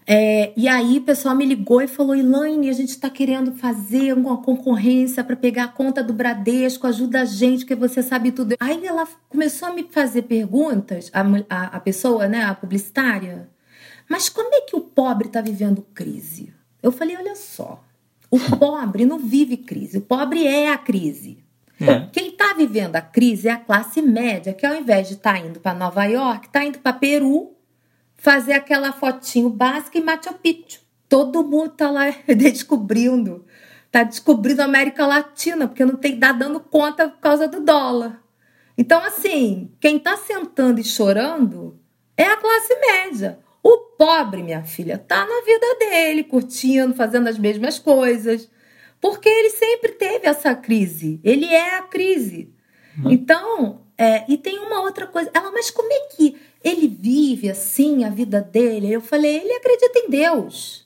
[0.09, 4.13] É, e aí o pessoal me ligou e falou: Elaine, a gente está querendo fazer
[4.13, 8.55] uma concorrência para pegar a conta do Bradesco, ajuda a gente, porque você sabe tudo.
[8.57, 13.49] Aí ela começou a me fazer perguntas, a, a, a pessoa, né, a publicitária,
[14.07, 16.53] mas como é que o pobre está vivendo crise?
[16.81, 17.83] Eu falei: olha só,
[18.31, 21.39] o pobre não vive crise, o pobre é a crise.
[21.81, 22.07] É.
[22.13, 25.39] Quem está vivendo a crise é a classe média, que ao invés de estar tá
[25.45, 27.56] indo para Nova York, está indo para Peru
[28.17, 30.81] fazer aquela fotinho básica em Machu Picchu.
[31.07, 33.45] Todo mundo tá lá descobrindo,
[33.91, 38.21] tá descobrindo a América Latina, porque não tem tá dando conta por causa do dólar.
[38.77, 41.79] Então, assim, quem tá sentando e chorando
[42.15, 43.39] é a classe média.
[43.63, 48.49] O pobre, minha filha, tá na vida dele, curtindo, fazendo as mesmas coisas.
[49.01, 51.19] Porque ele sempre teve essa crise.
[51.23, 52.53] Ele é a crise.
[52.97, 53.11] Uhum.
[53.11, 55.29] Então, é, e tem uma outra coisa.
[55.33, 58.91] Ela, mas como é que ele vive assim a vida dele?
[58.91, 60.85] Eu falei, ele acredita em Deus.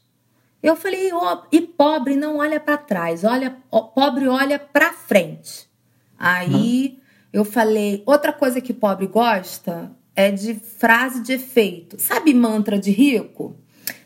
[0.62, 5.68] Eu falei, oh, e pobre não olha para trás, olha, oh, pobre olha para frente.
[6.18, 7.02] Aí hum.
[7.34, 12.00] eu falei, outra coisa que pobre gosta é de frase de efeito.
[12.00, 13.56] Sabe mantra de rico?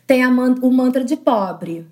[0.06, 1.86] Tem a man o mantra de pobre.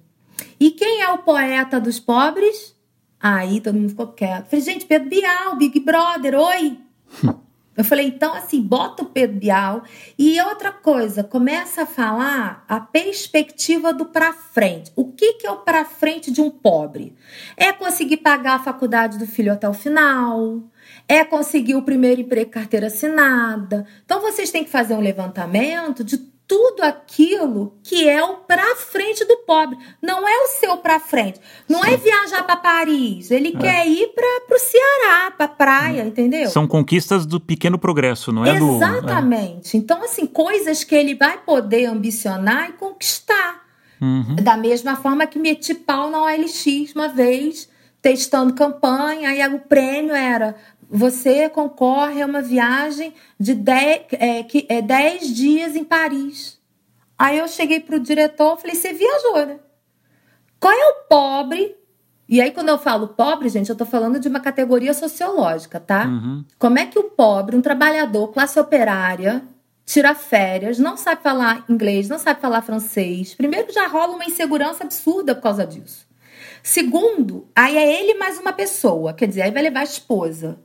[0.59, 2.75] E quem é o poeta dos pobres?
[3.21, 4.49] Aí todo mundo ficou quieto.
[4.49, 6.79] Falei, gente, Pedro Bial, Big Brother, oi.
[7.77, 9.83] Eu falei, então assim, bota o Pedro Bial.
[10.19, 14.93] E outra coisa, começa a falar a perspectiva do para frente.
[14.95, 17.15] O que, que é o para frente de um pobre?
[17.57, 20.63] É conseguir pagar a faculdade do filho até o final,
[21.09, 23.87] é conseguir o primeiro emprego carteira assinada.
[24.05, 29.25] Então vocês têm que fazer um levantamento de tudo aquilo que é o para frente
[29.25, 29.79] do pobre.
[30.01, 31.41] Não é o seu para frente.
[31.69, 31.95] Não é Sim.
[31.95, 33.31] é viajar para Paris.
[33.31, 33.59] Ele é.
[33.59, 36.49] quer ir para o Ceará, para praia, entendeu?
[36.49, 39.73] São conquistas do pequeno progresso, não é Exatamente.
[39.73, 39.81] Do, é.
[39.81, 43.65] Então, assim, coisas que ele vai poder ambicionar e conquistar.
[44.01, 44.37] Uhum.
[44.37, 47.71] Da mesma forma que meti pau na OLX uma vez,
[48.03, 50.55] testando campanha, e o prêmio era
[50.97, 56.57] você concorre a uma viagem de 10 é, que, é, dez dias em Paris.
[57.19, 59.59] Aí eu cheguei pro diretor e falei, você viajou, né?
[60.61, 61.77] Qual é o pobre?
[62.29, 66.07] E aí, quando eu falo pobre, gente, eu tô falando de uma categoria sociológica, tá?
[66.07, 66.45] Uhum.
[66.61, 69.43] Como é que o pobre, um trabalhador, classe operária,
[69.85, 73.35] tira férias, não sabe falar inglês, não sabe falar francês?
[73.35, 76.07] Primeiro, já rola uma insegurança absurda por causa disso.
[76.63, 80.57] Segundo, aí é ele mais uma pessoa, quer dizer, aí vai levar a esposa.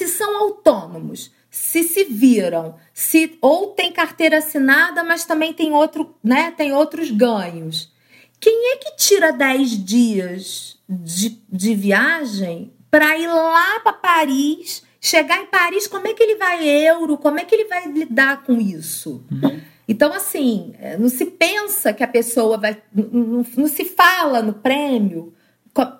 [0.00, 6.14] Se são autônomos, se se viram, se ou tem carteira assinada, mas também tem outro,
[6.24, 7.92] né, tem outros ganhos.
[8.40, 14.82] Quem é que tira 10 dias de, de viagem para ir lá para Paris?
[14.98, 17.18] Chegar em Paris, como é que ele vai euro?
[17.18, 19.22] Como é que ele vai lidar com isso?
[19.30, 19.60] Uhum.
[19.86, 22.82] Então, assim, é, não se pensa que a pessoa vai.
[22.90, 25.34] Não, não se fala no prêmio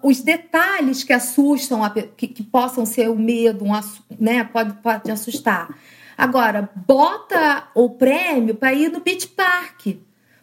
[0.02, 1.80] os detalhes que assustam,
[2.16, 3.70] que, que possam ser o medo, um,
[4.18, 4.44] né?
[4.44, 5.74] Pode, pode assustar.
[6.16, 9.96] Agora, bota o prêmio para ir no Beach Park.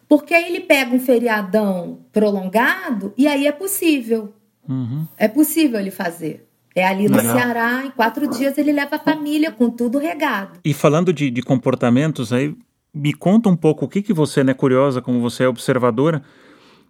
[0.08, 4.34] Porque aí ele pega um feriadão prolongado e aí é possível.
[4.68, 5.06] Uhum.
[5.18, 6.48] É possível ele fazer.
[6.74, 7.36] É ali no Legal.
[7.36, 10.60] Ceará, em quatro dias ele leva a família com tudo regado.
[10.64, 12.56] E falando de, de comportamentos, aí
[12.94, 16.22] me conta um pouco o que, que você, né, curiosa, como você é observadora,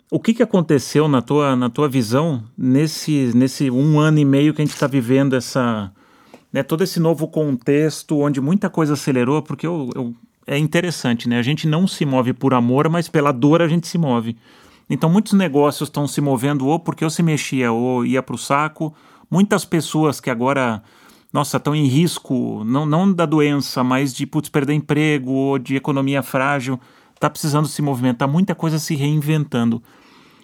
[0.10, 4.54] o que, que aconteceu na tua, na tua visão nesse, nesse um ano e meio
[4.54, 5.92] que a gente está vivendo essa,
[6.52, 9.42] né, todo esse novo contexto onde muita coisa acelerou?
[9.42, 11.38] Porque eu, eu, é interessante, né?
[11.38, 14.38] A gente não se move por amor, mas pela dor a gente se move.
[14.90, 18.38] Então muitos negócios estão se movendo ou porque eu se mexia ou ia para o
[18.38, 18.96] saco.
[19.30, 20.82] Muitas pessoas que agora,
[21.34, 25.76] nossa, estão em risco, não, não da doença, mas de putz, perder emprego ou de
[25.76, 26.80] economia frágil
[27.14, 29.84] está precisando se movimentar, muita coisa se reinventando.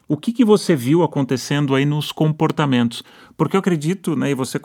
[0.07, 3.03] O que, que você viu acontecendo aí nos comportamentos?
[3.37, 4.59] Porque eu acredito, né, e você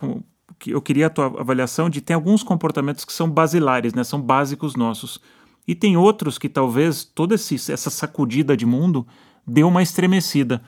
[0.66, 4.74] eu queria a tua avaliação de tem alguns comportamentos que são basilares, né, são básicos
[4.74, 5.20] nossos.
[5.66, 9.06] E tem outros que talvez toda essa sacudida de mundo
[9.46, 10.62] deu uma estremecida.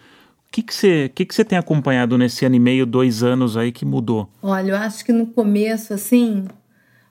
[0.47, 3.57] O que, que, você, que, que você tem acompanhado nesse ano e meio, dois anos
[3.57, 4.29] aí que mudou?
[4.43, 6.47] Olha, eu acho que no começo, assim,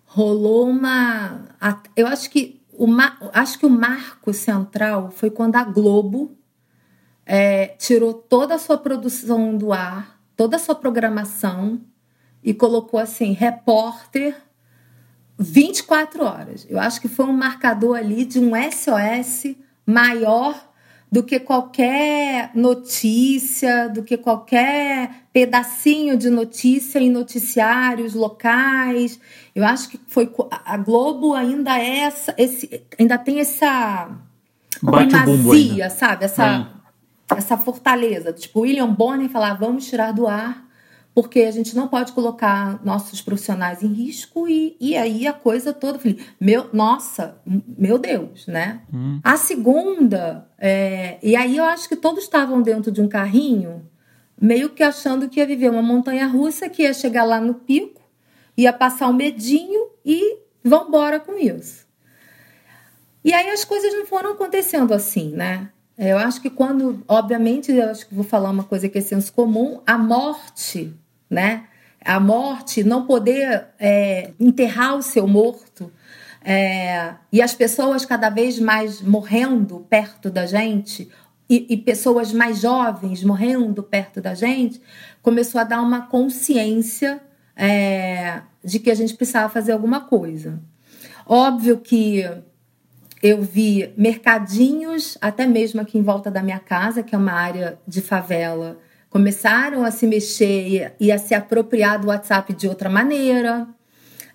[0.05, 1.41] rolou uma.
[1.95, 2.87] Eu acho que o,
[3.33, 6.37] acho que o marco central foi quando a Globo
[7.31, 11.79] é, tirou toda a sua produção do ar, toda a sua programação
[12.43, 14.35] e colocou assim, repórter
[15.37, 16.65] 24 horas.
[16.67, 19.55] Eu acho que foi um marcador ali de um SOS
[19.85, 20.59] maior
[21.11, 29.19] do que qualquer notícia, do que qualquer pedacinho de notícia em noticiários locais.
[29.53, 34.09] Eu acho que foi a Globo ainda é essa, esse, ainda tem essa
[34.79, 36.25] primazia, sabe?
[36.25, 36.78] Essa, é.
[37.35, 38.33] Essa fortaleza.
[38.33, 40.69] Tipo, William Bonner falar, vamos tirar do ar
[41.13, 45.73] porque a gente não pode colocar nossos profissionais em risco e, e aí a coisa
[45.73, 45.99] toda.
[45.99, 48.81] Falei, meu, nossa, meu Deus, né?
[48.93, 49.19] Hum.
[49.23, 53.85] A segunda, é, e aí eu acho que todos estavam dentro de um carrinho,
[54.39, 58.01] meio que achando que ia viver uma montanha russa, que ia chegar lá no pico,
[58.55, 61.85] ia passar um medinho e vambora com isso.
[63.25, 65.69] E aí as coisas não foram acontecendo assim, né?
[65.99, 69.33] Eu acho que quando, obviamente, eu acho que vou falar uma coisa que é senso
[69.33, 70.93] comum, a morte,
[71.29, 71.65] né?
[72.05, 75.91] A morte, não poder é, enterrar o seu morto,
[76.41, 81.11] é, e as pessoas cada vez mais morrendo perto da gente,
[81.49, 84.79] e, e, pessoas mais jovens morrendo perto da gente,
[85.21, 87.19] começou a dar uma consciência
[87.57, 90.61] é, de que a gente precisava fazer alguma coisa.
[91.25, 92.23] Óbvio que
[93.21, 97.79] eu vi mercadinhos, até mesmo aqui em volta da minha casa, que é uma área
[97.87, 98.77] de favela,
[99.09, 103.67] começaram a se mexer e a se apropriar do WhatsApp de outra maneira.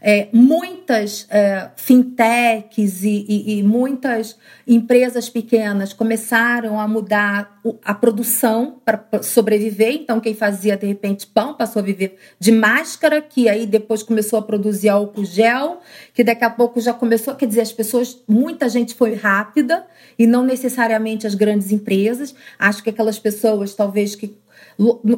[0.07, 4.36] É, muitas é, fintechs e, e, e, muitas
[4.66, 9.94] empresas pequenas começaram a mudar a produção para sobreviver.
[9.94, 14.38] Então, quem fazia de repente pão passou a viver de máscara, que aí depois começou
[14.38, 15.80] a produzir álcool gel,
[16.12, 17.34] que daqui a pouco já começou.
[17.34, 19.86] Quer dizer, as pessoas, muita gente foi rápida
[20.18, 22.34] e não necessariamente as grandes empresas.
[22.59, 24.36] Acho que aquelas pessoas, talvez que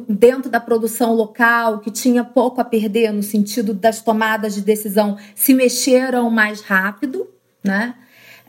[0.07, 5.17] dentro da produção local, que tinha pouco a perder no sentido das tomadas de decisão,
[5.35, 7.27] se mexeram mais rápido,
[7.63, 7.95] né?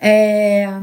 [0.01, 0.81] É...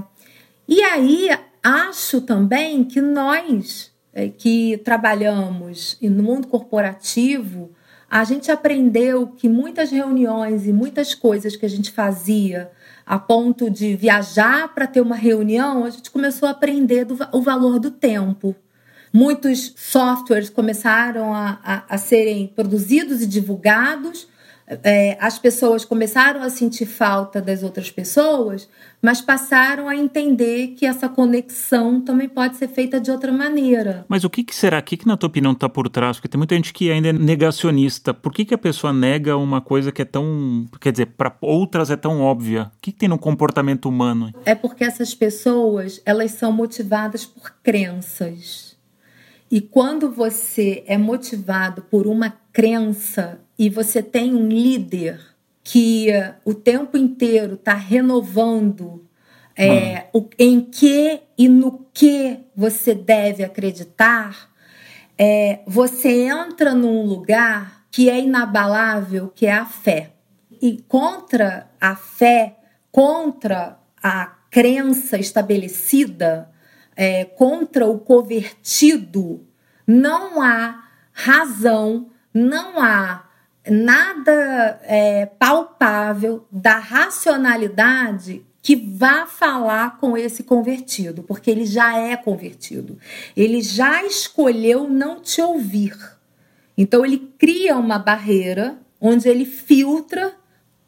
[0.68, 1.30] E aí
[1.64, 7.72] acho também que nós é, que trabalhamos no mundo corporativo,
[8.10, 12.72] a gente aprendeu que muitas reuniões e muitas coisas que a gente fazia
[13.06, 17.42] a ponto de viajar para ter uma reunião, a gente começou a aprender do, o
[17.42, 18.56] valor do tempo.
[19.16, 24.28] Muitos softwares começaram a, a, a serem produzidos e divulgados
[24.84, 28.68] é, as pessoas começaram a sentir falta das outras pessoas,
[29.02, 34.06] mas passaram a entender que essa conexão também pode ser feita de outra maneira.
[34.10, 34.80] Mas o que, que será?
[34.80, 36.18] O que, que, na tua opinião, está por trás?
[36.18, 38.14] Porque tem muita gente que ainda é negacionista.
[38.14, 40.68] Por que, que a pessoa nega uma coisa que é tão.
[40.82, 42.72] Quer dizer, para outras é tão óbvia?
[42.78, 44.34] O que, que tem no comportamento humano?
[44.46, 48.65] É porque essas pessoas elas são motivadas por crenças.
[49.56, 55.18] E quando você é motivado por uma crença e você tem um líder
[55.64, 56.08] que
[56.44, 59.08] o tempo inteiro está renovando
[59.56, 64.50] é, o, em que e no que você deve acreditar,
[65.18, 70.12] é, você entra num lugar que é inabalável, que é a fé.
[70.62, 72.58] E contra a fé,
[72.92, 76.54] contra a crença estabelecida,
[76.96, 79.46] é, contra o convertido,
[79.86, 83.26] não há razão, não há
[83.70, 92.18] nada é, palpável da racionalidade que vá falar com esse convertido, porque ele já é
[92.18, 92.98] convertido.
[93.38, 95.96] Ele já escolheu não te ouvir.
[96.76, 100.34] Então ele cria uma barreira onde ele filtra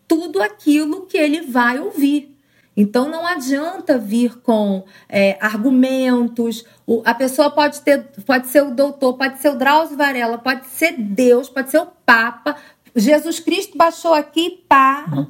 [0.08, 2.37] tudo aquilo que ele vai ouvir.
[2.78, 6.64] Então não adianta vir com é, argumentos.
[6.86, 10.68] O, a pessoa pode ter, pode ser o doutor, pode ser o Drauzio Varela, pode
[10.68, 12.56] ser Deus, pode ser o Papa.
[12.96, 15.06] Jesus Cristo baixou aqui, pá.
[15.12, 15.28] Uhum.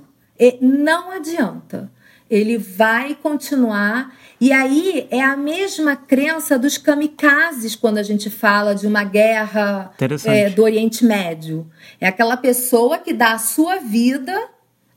[0.60, 1.90] não adianta.
[2.30, 4.14] Ele vai continuar.
[4.42, 9.94] E aí é a mesma crença dos kamikazes quando a gente fala de uma guerra
[10.26, 11.66] é, do Oriente Médio.
[12.02, 14.50] É aquela pessoa que dá a sua vida,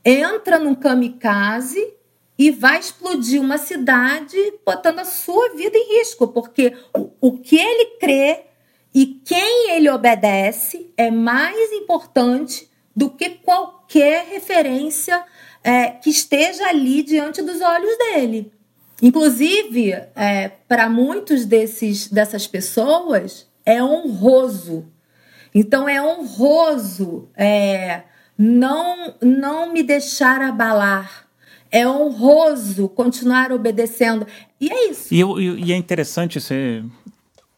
[0.03, 2.00] entra num kamikaze
[2.41, 4.35] e vai explodir uma cidade
[4.65, 8.45] botando a sua vida em risco, porque o, o que ele crê
[8.91, 15.23] e quem ele obedece é mais importante do que qualquer referência
[15.63, 18.51] é, que esteja ali diante dos olhos dele.
[19.03, 24.91] Inclusive, é, para muitos desses, dessas pessoas, é honroso.
[25.53, 28.01] Então, é honroso é,
[28.35, 31.29] não, não me deixar abalar
[31.71, 34.27] é honroso continuar obedecendo.
[34.59, 35.13] E é isso.
[35.13, 36.83] E, eu, e é interessante, você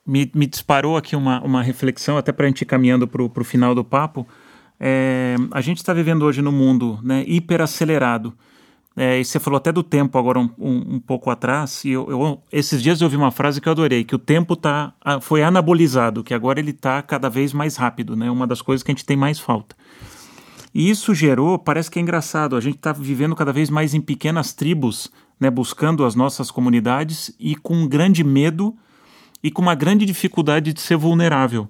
[0.05, 3.43] me, me, disparou aqui uma, uma reflexão, até para a gente ir caminhando para o
[3.43, 4.27] final do papo.
[4.79, 8.33] É, a gente está vivendo hoje no mundo né, hiperacelerado.
[8.95, 12.07] É, e você falou até do tempo agora um, um, um pouco atrás, e eu,
[12.11, 15.41] eu, esses dias eu ouvi uma frase que eu adorei, que o tempo tá, foi
[15.41, 18.29] anabolizado, que agora ele está cada vez mais rápido, né?
[18.29, 19.75] Uma das coisas que a gente tem mais falta.
[20.73, 24.01] E isso gerou, parece que é engraçado, a gente está vivendo cada vez mais em
[24.01, 28.75] pequenas tribos, né, buscando as nossas comunidades e com um grande medo
[29.43, 31.69] e com uma grande dificuldade de ser vulnerável.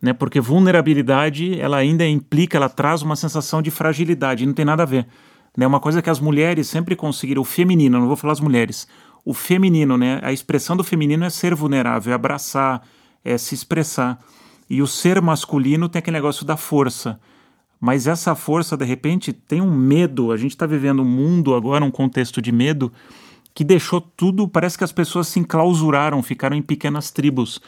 [0.00, 4.84] Né, porque vulnerabilidade, ela ainda implica, ela traz uma sensação de fragilidade, não tem nada
[4.84, 5.08] a ver.
[5.56, 8.86] Né, uma coisa que as mulheres sempre conseguiram, o feminino, não vou falar as mulheres,
[9.24, 12.86] o feminino, né, a expressão do feminino é ser vulnerável, é abraçar,
[13.24, 14.16] é se expressar.
[14.70, 17.18] E o ser masculino tem aquele negócio da força
[17.80, 20.32] mas essa força, de repente, tem um medo.
[20.32, 22.92] A gente está vivendo um mundo agora, um contexto de medo,
[23.54, 24.48] que deixou tudo.
[24.48, 27.60] Parece que as pessoas se enclausuraram, ficaram em pequenas tribos.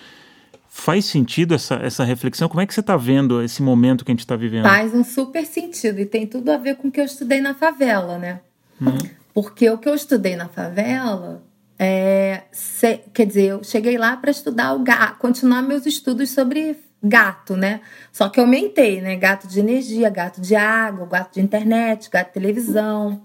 [0.68, 2.48] Faz sentido essa, essa reflexão?
[2.48, 4.64] Como é que você está vendo esse momento que a gente está vivendo?
[4.64, 7.54] Faz um super sentido e tem tudo a ver com o que eu estudei na
[7.54, 8.40] favela, né?
[8.80, 8.98] Uhum.
[9.32, 11.42] Porque o que eu estudei na favela
[11.78, 14.84] é, se, quer dizer, eu cheguei lá para estudar o
[15.18, 17.80] continuar meus estudos sobre gato, né?
[18.12, 19.16] Só que aumentei, né?
[19.16, 23.22] Gato de energia, gato de água, gato de internet, gato de televisão.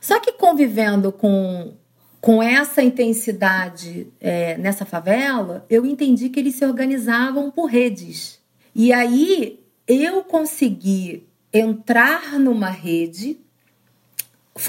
[0.00, 1.74] Só que convivendo com,
[2.20, 8.40] com essa intensidade é, nessa favela, eu entendi que eles se organizavam por redes.
[8.74, 13.38] E aí eu consegui entrar numa rede,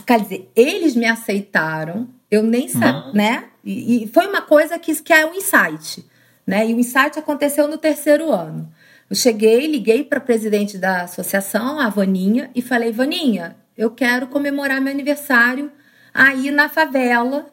[0.05, 3.14] quer dizer, eles me aceitaram, eu nem sabia, uhum.
[3.14, 3.45] né?
[3.64, 6.05] E, e, foi uma coisa que, que é um insight.
[6.49, 6.67] Né?
[6.67, 8.73] E o insight aconteceu no terceiro ano.
[9.07, 14.25] Eu cheguei, liguei para a presidente da associação, a Vaninha, e falei: Vaninha, eu quero
[14.25, 15.71] comemorar meu aniversário
[16.11, 17.45] aí na favela,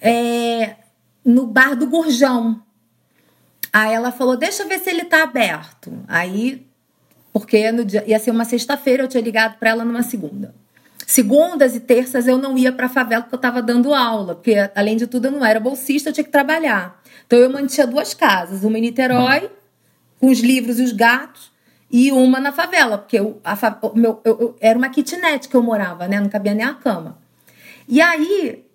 [0.00, 0.76] é,
[1.24, 2.62] no bar do Gurjão.
[3.72, 5.92] Aí ela falou: Deixa eu ver se ele está aberto.
[6.06, 6.64] Aí,
[7.32, 10.54] porque no dia, ia ser uma sexta-feira, eu tinha ligado para ela numa segunda.
[11.08, 14.54] Segundas e terças eu não ia para a favela porque eu estava dando aula, porque
[14.74, 17.00] além de tudo eu não era bolsista, eu tinha que trabalhar.
[17.26, 19.50] Então eu mantinha duas casas, uma em Niterói,
[20.20, 21.50] com os livros e os gatos,
[21.90, 23.56] e uma na favela, porque eu, a,
[23.94, 26.20] meu, eu, eu, era uma kitnet que eu morava, né?
[26.20, 27.16] Não cabia nem a cama.
[27.88, 28.66] E aí,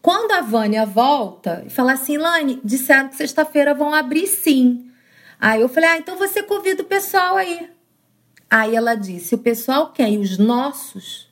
[0.00, 4.90] quando a Vânia volta e fala assim, Lani, disseram que sexta-feira vão abrir sim.
[5.38, 7.68] Aí eu falei, ah, então você convida o pessoal aí.
[8.50, 11.31] Aí ela disse: o pessoal quer os nossos.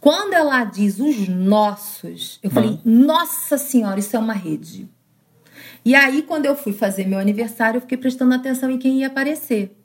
[0.00, 4.88] Quando ela diz os nossos, eu falei: nossa senhora, isso é uma rede.
[5.84, 9.08] E aí, quando eu fui fazer meu aniversário, eu fiquei prestando atenção em quem ia
[9.08, 9.76] aparecer.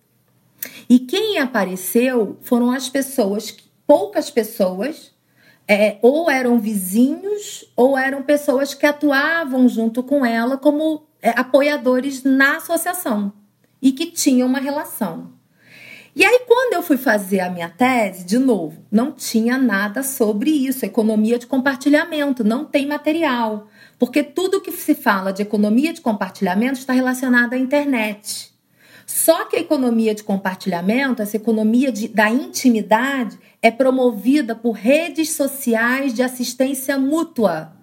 [0.90, 3.56] E quem apareceu foram as pessoas,
[3.86, 5.14] poucas pessoas,
[5.68, 12.24] é, ou eram vizinhos, ou eram pessoas que atuavam junto com ela como é, apoiadores
[12.24, 13.34] na associação
[13.82, 15.32] e que tinham uma relação.
[16.16, 20.52] E aí, quando eu fui fazer a minha tese, de novo, não tinha nada sobre
[20.52, 23.68] isso, economia de compartilhamento, não tem material.
[23.98, 28.54] Porque tudo que se fala de economia de compartilhamento está relacionado à internet.
[29.08, 35.32] Só que a economia de compartilhamento, essa economia de, da intimidade, é promovida por redes
[35.32, 37.74] sociais de assistência mútua.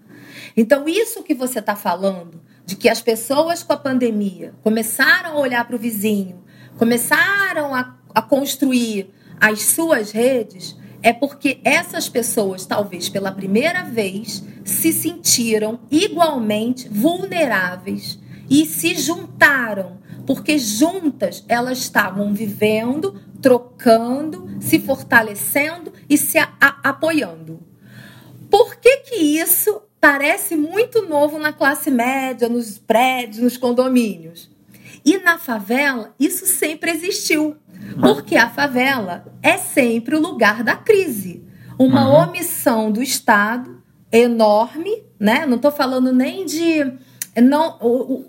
[0.56, 5.40] Então, isso que você está falando, de que as pessoas com a pandemia começaram a
[5.40, 6.42] olhar para o vizinho,
[6.78, 14.44] começaram a, a construir as suas redes, é porque essas pessoas, talvez pela primeira vez,
[14.64, 20.00] se sentiram igualmente vulneráveis e se juntaram
[20.30, 27.60] porque juntas elas estavam vivendo, trocando, se fortalecendo e se apoiando.
[28.48, 34.48] Por que, que isso parece muito novo na classe média, nos prédios, nos condomínios?
[35.04, 37.56] E na favela, isso sempre existiu.
[38.00, 41.44] Porque a favela é sempre o lugar da crise.
[41.78, 42.28] Uma uhum.
[42.28, 45.46] omissão do Estado enorme, né?
[45.46, 46.92] Não estou falando nem de
[47.40, 47.78] não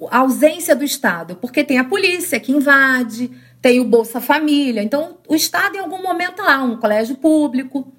[0.09, 3.31] a ausência do Estado, porque tem a polícia que invade,
[3.61, 4.83] tem o Bolsa Família.
[4.83, 7.91] Então, o Estado em algum momento há um colégio público,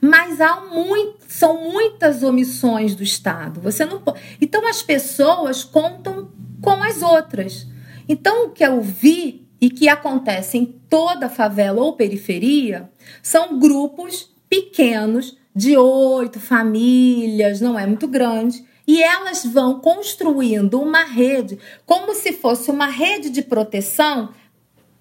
[0.00, 3.60] mas há muito, são muitas omissões do Estado.
[3.60, 4.02] Você não.
[4.40, 6.30] Então as pessoas contam
[6.60, 7.66] com as outras.
[8.08, 12.90] Então o que eu vi e que acontece em toda favela ou periferia
[13.22, 21.04] são grupos pequenos de oito famílias, não é muito grande, e elas vão construindo uma
[21.04, 24.30] rede, como se fosse uma rede de proteção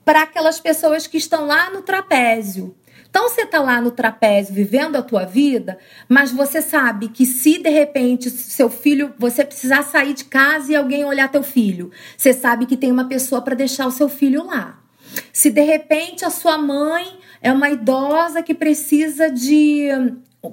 [0.03, 2.75] para aquelas pessoas que estão lá no trapézio.
[3.17, 7.57] Então você está lá no trapézio vivendo a tua vida, mas você sabe que se
[7.57, 12.31] de repente seu filho, você precisar sair de casa e alguém olhar teu filho, você
[12.31, 14.79] sabe que tem uma pessoa para deixar o seu filho lá.
[15.33, 19.89] Se de repente a sua mãe é uma idosa que precisa de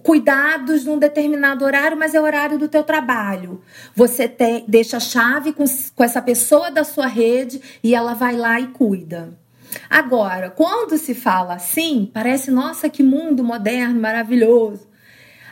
[0.02, 3.60] cuidados num determinado horário, mas é o horário do teu trabalho.
[3.94, 8.34] Você te, deixa a chave com, com essa pessoa da sua rede e ela vai
[8.34, 9.43] lá e cuida.
[9.88, 14.88] Agora, quando se fala assim, parece, nossa, que mundo moderno, maravilhoso.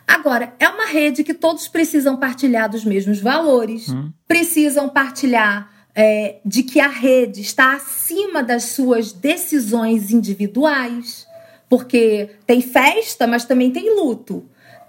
[0.07, 4.11] Agora, é uma rede que todos precisam partilhar dos mesmos valores, hum.
[4.27, 11.27] precisam partilhar é, de que a rede está acima das suas decisões individuais
[11.73, 14.45] porque tem festa, mas também tem luto.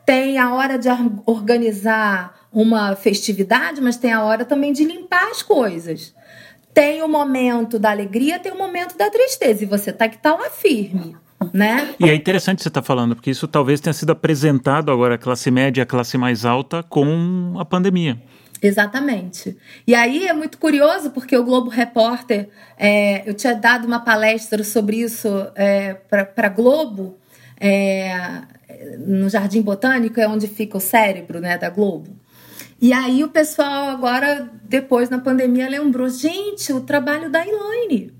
[0.06, 0.90] Tem a hora de
[1.26, 6.14] organizar uma festividade, mas tem a hora também de limpar as coisas.
[6.74, 10.34] Tem o momento da alegria, tem o momento da tristeza, e você tá que tá
[10.34, 11.16] lá firme.
[11.54, 11.94] Né?
[12.00, 15.18] E é interessante você estar tá falando, porque isso talvez tenha sido apresentado agora à
[15.18, 18.18] classe média, à classe mais alta, com a pandemia.
[18.62, 19.58] Exatamente.
[19.86, 22.48] E aí é muito curioso porque o Globo Repórter,
[22.78, 27.18] é, eu tinha dado uma palestra sobre isso é, para Globo,
[27.60, 28.42] é,
[29.06, 32.16] no Jardim Botânico, é onde fica o cérebro né, da Globo.
[32.84, 38.14] E aí o pessoal agora, depois na pandemia, lembrou, gente, o trabalho da Elaine.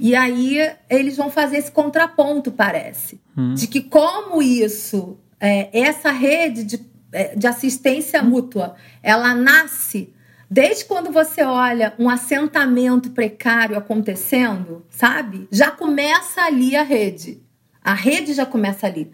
[0.00, 0.56] E aí
[0.88, 3.52] eles vão fazer esse contraponto, parece, hum.
[3.52, 10.14] de que como isso, é, essa rede de é, de assistência mútua, ela nasce
[10.50, 15.46] desde quando você olha um assentamento precário acontecendo, sabe?
[15.50, 17.42] Já começa ali a rede.
[17.82, 19.12] A rede já começa ali.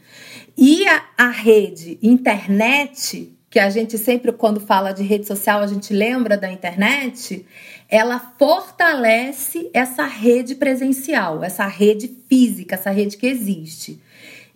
[0.56, 5.66] E a, a rede internet, que a gente sempre, quando fala de rede social, a
[5.66, 7.44] gente lembra da internet,
[7.88, 14.00] ela fortalece essa rede presencial, essa rede física, essa rede que existe.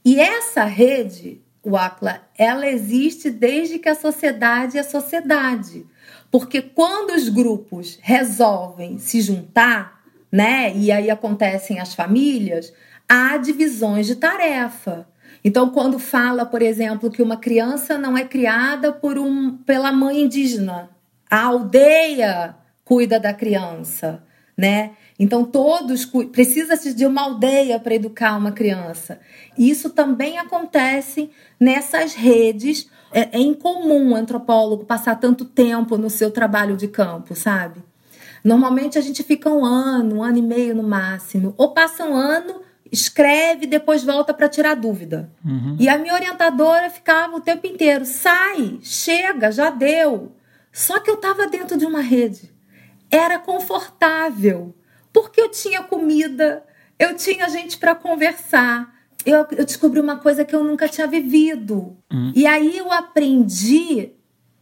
[0.05, 5.85] E essa rede, o ACLA, ela existe desde que a sociedade é sociedade.
[6.31, 12.73] Porque quando os grupos resolvem se juntar, né, e aí acontecem as famílias,
[13.09, 15.09] há divisões de tarefa.
[15.45, 20.23] Então, quando fala, por exemplo, que uma criança não é criada por um, pela mãe
[20.23, 20.89] indígena,
[21.31, 24.25] a aldeia cuida da criança,
[24.57, 24.93] né?
[25.19, 29.21] Então, todos precisa-se de uma aldeia para educar uma criança.
[29.57, 31.31] Isso também acontece
[31.61, 32.89] nessas redes.
[33.13, 37.81] É, é incomum um antropólogo passar tanto tempo no seu trabalho de campo, sabe?
[38.43, 42.15] Normalmente a gente fica um ano, um ano e meio no máximo, ou passa um
[42.15, 42.64] ano
[42.95, 45.31] escreve, depois volta para tirar dúvida.
[45.45, 45.77] Uhum.
[45.79, 50.33] E a minha orientadora ficava o tempo inteiro: sai, chega, já deu.
[50.73, 52.53] Só que eu estava dentro de uma rede.
[53.11, 54.75] Era confortável,
[55.13, 56.65] porque eu tinha comida,
[56.99, 58.93] eu tinha gente para conversar.
[59.25, 61.97] Eu, eu, descobri uma coisa que eu nunca tinha vivido.
[62.13, 62.33] Uhum.
[62.35, 64.13] E aí eu aprendi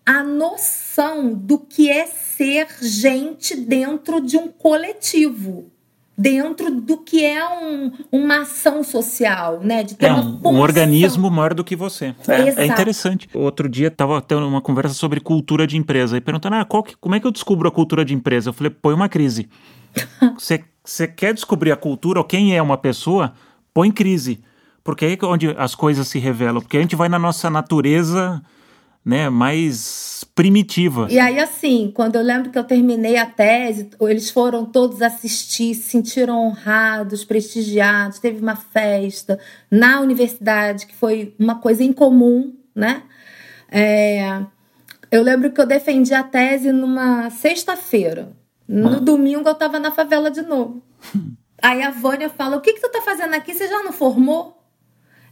[0.05, 5.73] a noção do que é ser gente dentro de um coletivo
[6.17, 9.83] dentro do que é um, uma ação social, né?
[9.83, 12.15] De ter é, um, um, organismo maior do que você.
[12.29, 13.29] É, é, interessante.
[13.35, 17.15] Outro dia estava tendo uma conversa sobre cultura de empresa e perguntando, ah, que, como
[17.15, 18.51] é que eu descubro a cultura de empresa?
[18.51, 19.49] Eu falei, põe uma crise.
[20.85, 23.33] Você quer descobrir a cultura ou quem é uma pessoa?
[23.73, 24.41] Põe crise.
[24.85, 26.61] Porque aí é onde as coisas se revelam.
[26.61, 28.43] Porque a gente vai na nossa natureza
[29.05, 31.09] né, mais primitiva.
[31.11, 35.75] E aí, assim, quando eu lembro que eu terminei a tese, eles foram todos assistir,
[35.75, 39.39] se sentiram honrados, prestigiados, teve uma festa
[39.71, 43.03] na universidade, que foi uma coisa incomum, né?
[43.71, 44.43] É,
[45.11, 48.33] eu lembro que eu defendi a tese numa sexta-feira.
[48.69, 49.01] No ah.
[49.01, 50.83] domingo eu estava na favela de novo.
[51.61, 53.53] Aí a Vânia fala: O que, que tu tá fazendo aqui?
[53.55, 54.63] Você já não formou?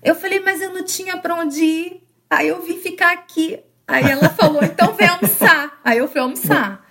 [0.03, 2.03] Eu falei, mas eu não tinha para onde ir.
[2.31, 3.59] Aí eu vim ficar aqui.
[3.87, 5.81] Aí ela falou, então vem almoçar.
[5.85, 6.87] Aí eu fui almoçar.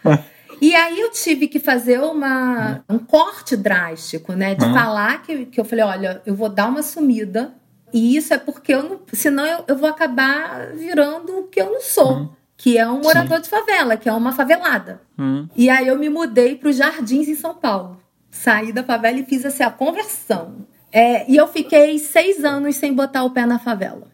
[0.62, 4.54] E aí eu tive que fazer uma, um corte drástico, né?
[4.54, 7.54] De falar que, que eu falei, olha, eu vou dar uma sumida.
[7.94, 9.00] E isso é porque eu não.
[9.14, 12.14] Senão eu, eu vou acabar virando o que eu não sou.
[12.14, 12.30] Uhum.
[12.58, 13.44] Que é um morador Sim.
[13.44, 15.02] de favela, que é uma favelada.
[15.18, 15.48] Uhum.
[15.56, 17.98] E aí eu me mudei para os Jardins em São Paulo.
[18.30, 20.68] Saí da favela e fiz assim, a conversão.
[20.92, 24.08] É, e eu fiquei seis anos sem botar o pé na favela.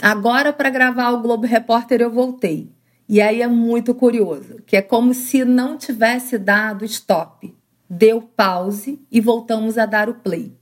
[0.00, 2.70] Agora, para gravar o Globo Repórter, eu voltei.
[3.08, 7.54] E aí é muito curioso, que é como se não tivesse dado stop.
[7.88, 10.52] Deu pause e voltamos a dar o play.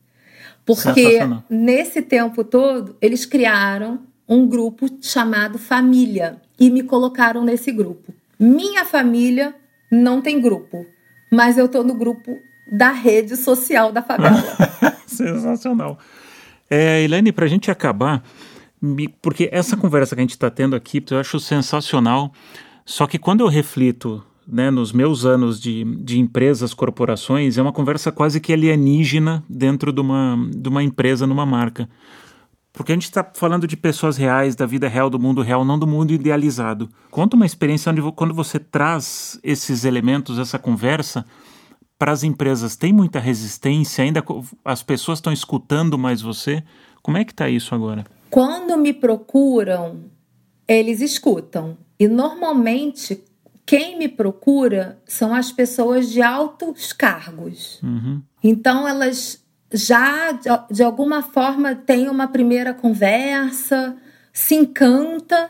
[0.64, 8.12] Porque nesse tempo todo, eles criaram um grupo chamado Família e me colocaram nesse grupo.
[8.38, 9.54] Minha família
[9.90, 10.86] não tem grupo,
[11.30, 12.38] mas eu estou no grupo
[12.70, 14.42] da rede social da favela.
[15.06, 15.98] Sensacional.
[16.70, 18.22] É, Elaine, para a gente acabar,
[19.22, 22.32] porque essa conversa que a gente está tendo aqui eu acho sensacional.
[22.84, 27.72] Só que quando eu reflito né, nos meus anos de, de empresas, corporações, é uma
[27.72, 31.88] conversa quase que alienígena dentro de uma, de uma empresa, numa marca.
[32.72, 35.78] Porque a gente está falando de pessoas reais, da vida real, do mundo real, não
[35.78, 36.88] do mundo idealizado.
[37.10, 41.24] Conta uma experiência onde quando você traz esses elementos, essa conversa,
[41.96, 44.02] para as empresas, tem muita resistência?
[44.02, 44.22] Ainda
[44.64, 46.64] as pessoas estão escutando mais você?
[47.00, 48.04] Como é que está isso agora?
[48.34, 50.10] Quando me procuram,
[50.66, 51.78] eles escutam.
[51.96, 53.22] E normalmente
[53.64, 57.80] quem me procura são as pessoas de altos cargos.
[57.80, 58.20] Uhum.
[58.42, 59.40] Então elas
[59.72, 60.32] já
[60.68, 63.96] de alguma forma têm uma primeira conversa,
[64.32, 65.48] se encanta,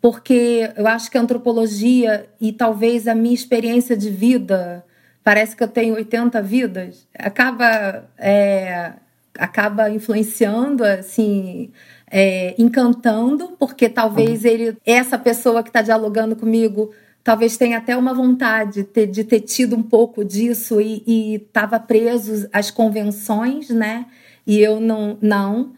[0.00, 4.84] porque eu acho que a antropologia e talvez a minha experiência de vida,
[5.22, 8.94] parece que eu tenho 80 vidas, acaba é,
[9.38, 11.72] acaba influenciando assim
[12.16, 14.50] é, encantando, porque talvez uhum.
[14.50, 16.92] ele, essa pessoa que está dialogando comigo,
[17.24, 21.80] talvez tenha até uma vontade de ter, de ter tido um pouco disso e estava
[21.80, 24.06] preso às convenções, né?
[24.46, 25.18] E eu não.
[25.20, 25.72] não.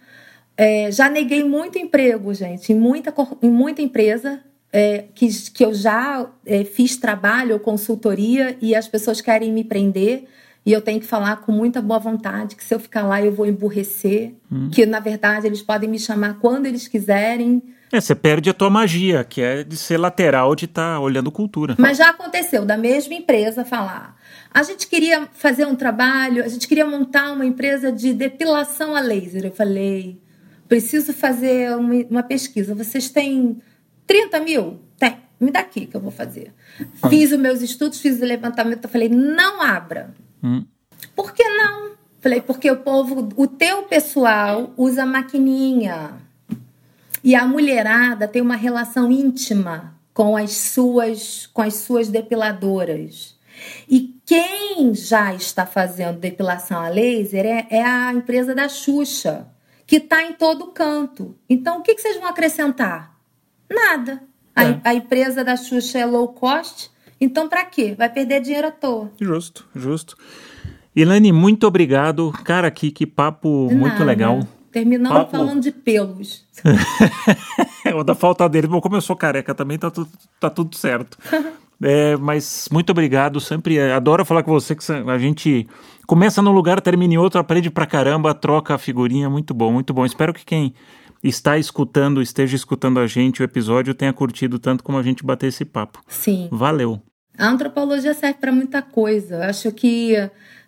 [0.58, 4.42] É, já neguei muito emprego, gente, em muita, em muita empresa.
[4.70, 9.64] É, que, que eu já é, fiz trabalho ou consultoria e as pessoas querem me
[9.64, 10.26] prender
[10.66, 13.30] e eu tenho que falar com muita boa vontade que se eu ficar lá eu
[13.30, 14.68] vou emburrecer, hum.
[14.68, 17.62] que na verdade eles podem me chamar quando eles quiserem.
[17.92, 21.30] É, você perde a tua magia, que é de ser lateral, de estar tá olhando
[21.30, 21.76] cultura.
[21.78, 24.16] Mas já aconteceu da mesma empresa falar:
[24.52, 29.00] a gente queria fazer um trabalho, a gente queria montar uma empresa de depilação a
[29.00, 29.44] laser.
[29.44, 30.20] Eu falei:
[30.66, 32.74] preciso fazer uma, uma pesquisa.
[32.74, 33.62] Vocês têm
[34.04, 34.80] 30 mil?
[34.98, 35.16] Tem.
[35.38, 36.52] Me dá aqui que eu vou fazer.
[37.08, 40.12] Fiz os meus estudos, fiz o levantamento, eu falei: não abra
[40.42, 40.64] Hum.
[41.14, 41.92] Por que não?
[42.20, 46.14] Falei, porque o povo, o teu pessoal usa maquininha.
[47.22, 53.36] E a mulherada tem uma relação íntima com as suas, com as suas depiladoras.
[53.88, 59.46] E quem já está fazendo depilação a laser é, é a empresa da Xuxa,
[59.86, 61.36] que está em todo canto.
[61.48, 63.16] Então, o que, que vocês vão acrescentar?
[63.70, 64.22] Nada.
[64.54, 64.62] É.
[64.62, 67.94] A, a, empresa da Xuxa é low cost, então, para quê?
[67.96, 69.10] Vai perder dinheiro à toa.
[69.20, 70.16] Justo, justo.
[70.94, 72.32] Ilane, muito obrigado.
[72.44, 74.40] Cara, que, que papo muito legal.
[74.72, 75.30] Terminamos papo...
[75.30, 76.44] falando de pelos.
[77.94, 78.66] o da falta dele.
[78.66, 80.10] Bom, como eu sou careca também, tá tudo,
[80.40, 81.18] tá tudo certo.
[81.82, 83.38] É, mas muito obrigado.
[83.38, 85.68] Sempre adoro falar com você que a gente
[86.06, 89.28] Começa num lugar, termina em outro, aprende pra caramba, troca a figurinha.
[89.28, 90.06] Muito bom, muito bom.
[90.06, 90.72] Espero que quem
[91.22, 95.48] está escutando, esteja escutando a gente, o episódio, tenha curtido tanto como a gente bater
[95.48, 96.02] esse papo.
[96.06, 96.48] Sim.
[96.50, 97.00] Valeu.
[97.38, 99.36] A antropologia serve para muita coisa.
[99.36, 100.14] Eu acho que,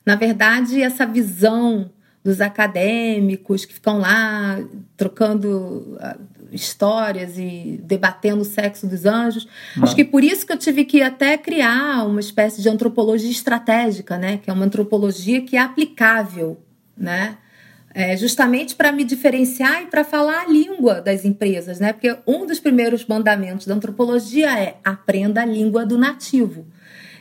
[0.05, 1.91] na verdade, essa visão
[2.23, 4.59] dos acadêmicos que ficam lá
[4.97, 6.17] trocando ah,
[6.53, 9.47] histórias e debatendo o sexo dos anjos.
[9.77, 9.85] Uhum.
[9.85, 14.19] Acho que por isso que eu tive que até criar uma espécie de antropologia estratégica,
[14.19, 14.39] né?
[14.39, 16.59] Que é uma antropologia que é aplicável,
[16.97, 17.39] né?
[17.95, 21.93] É, justamente para me diferenciar e para falar a língua das empresas, né?
[21.93, 26.67] Porque um dos primeiros mandamentos da antropologia é aprenda a língua do nativo.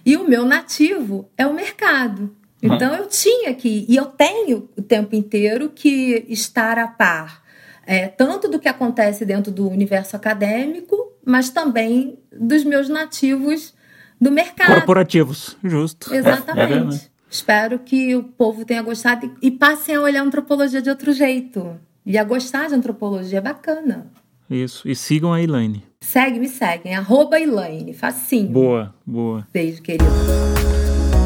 [0.06, 2.36] E o meu nativo é o mercado.
[2.62, 7.44] Então eu tinha que, e eu tenho o tempo inteiro que estar a par,
[7.86, 13.74] é, tanto do que acontece dentro do universo acadêmico, mas também dos meus nativos
[14.20, 14.74] do mercado.
[14.74, 16.14] Corporativos, justo.
[16.14, 16.72] Exatamente.
[16.74, 17.00] É, né?
[17.30, 21.12] Espero que o povo tenha gostado e, e passem a olhar a antropologia de outro
[21.12, 21.76] jeito.
[22.06, 24.08] E a gostar de antropologia, é bacana.
[24.50, 24.88] Isso.
[24.88, 25.84] E sigam a Elaine.
[26.00, 26.96] Segue, me seguem.
[26.96, 27.94] Arroba Elaine.
[27.94, 28.50] Facinho.
[28.50, 29.46] Boa, boa.
[29.52, 30.06] Beijo, querido.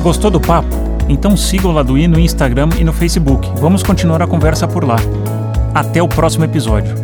[0.01, 0.69] Gostou do papo?
[1.07, 3.47] Então siga o Laduí no Instagram e no Facebook.
[3.59, 4.95] Vamos continuar a conversa por lá.
[5.75, 6.95] Até o próximo episódio.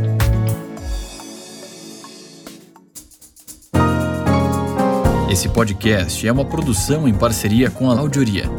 [5.29, 8.49] Esse podcast é uma produção em parceria com a Audioria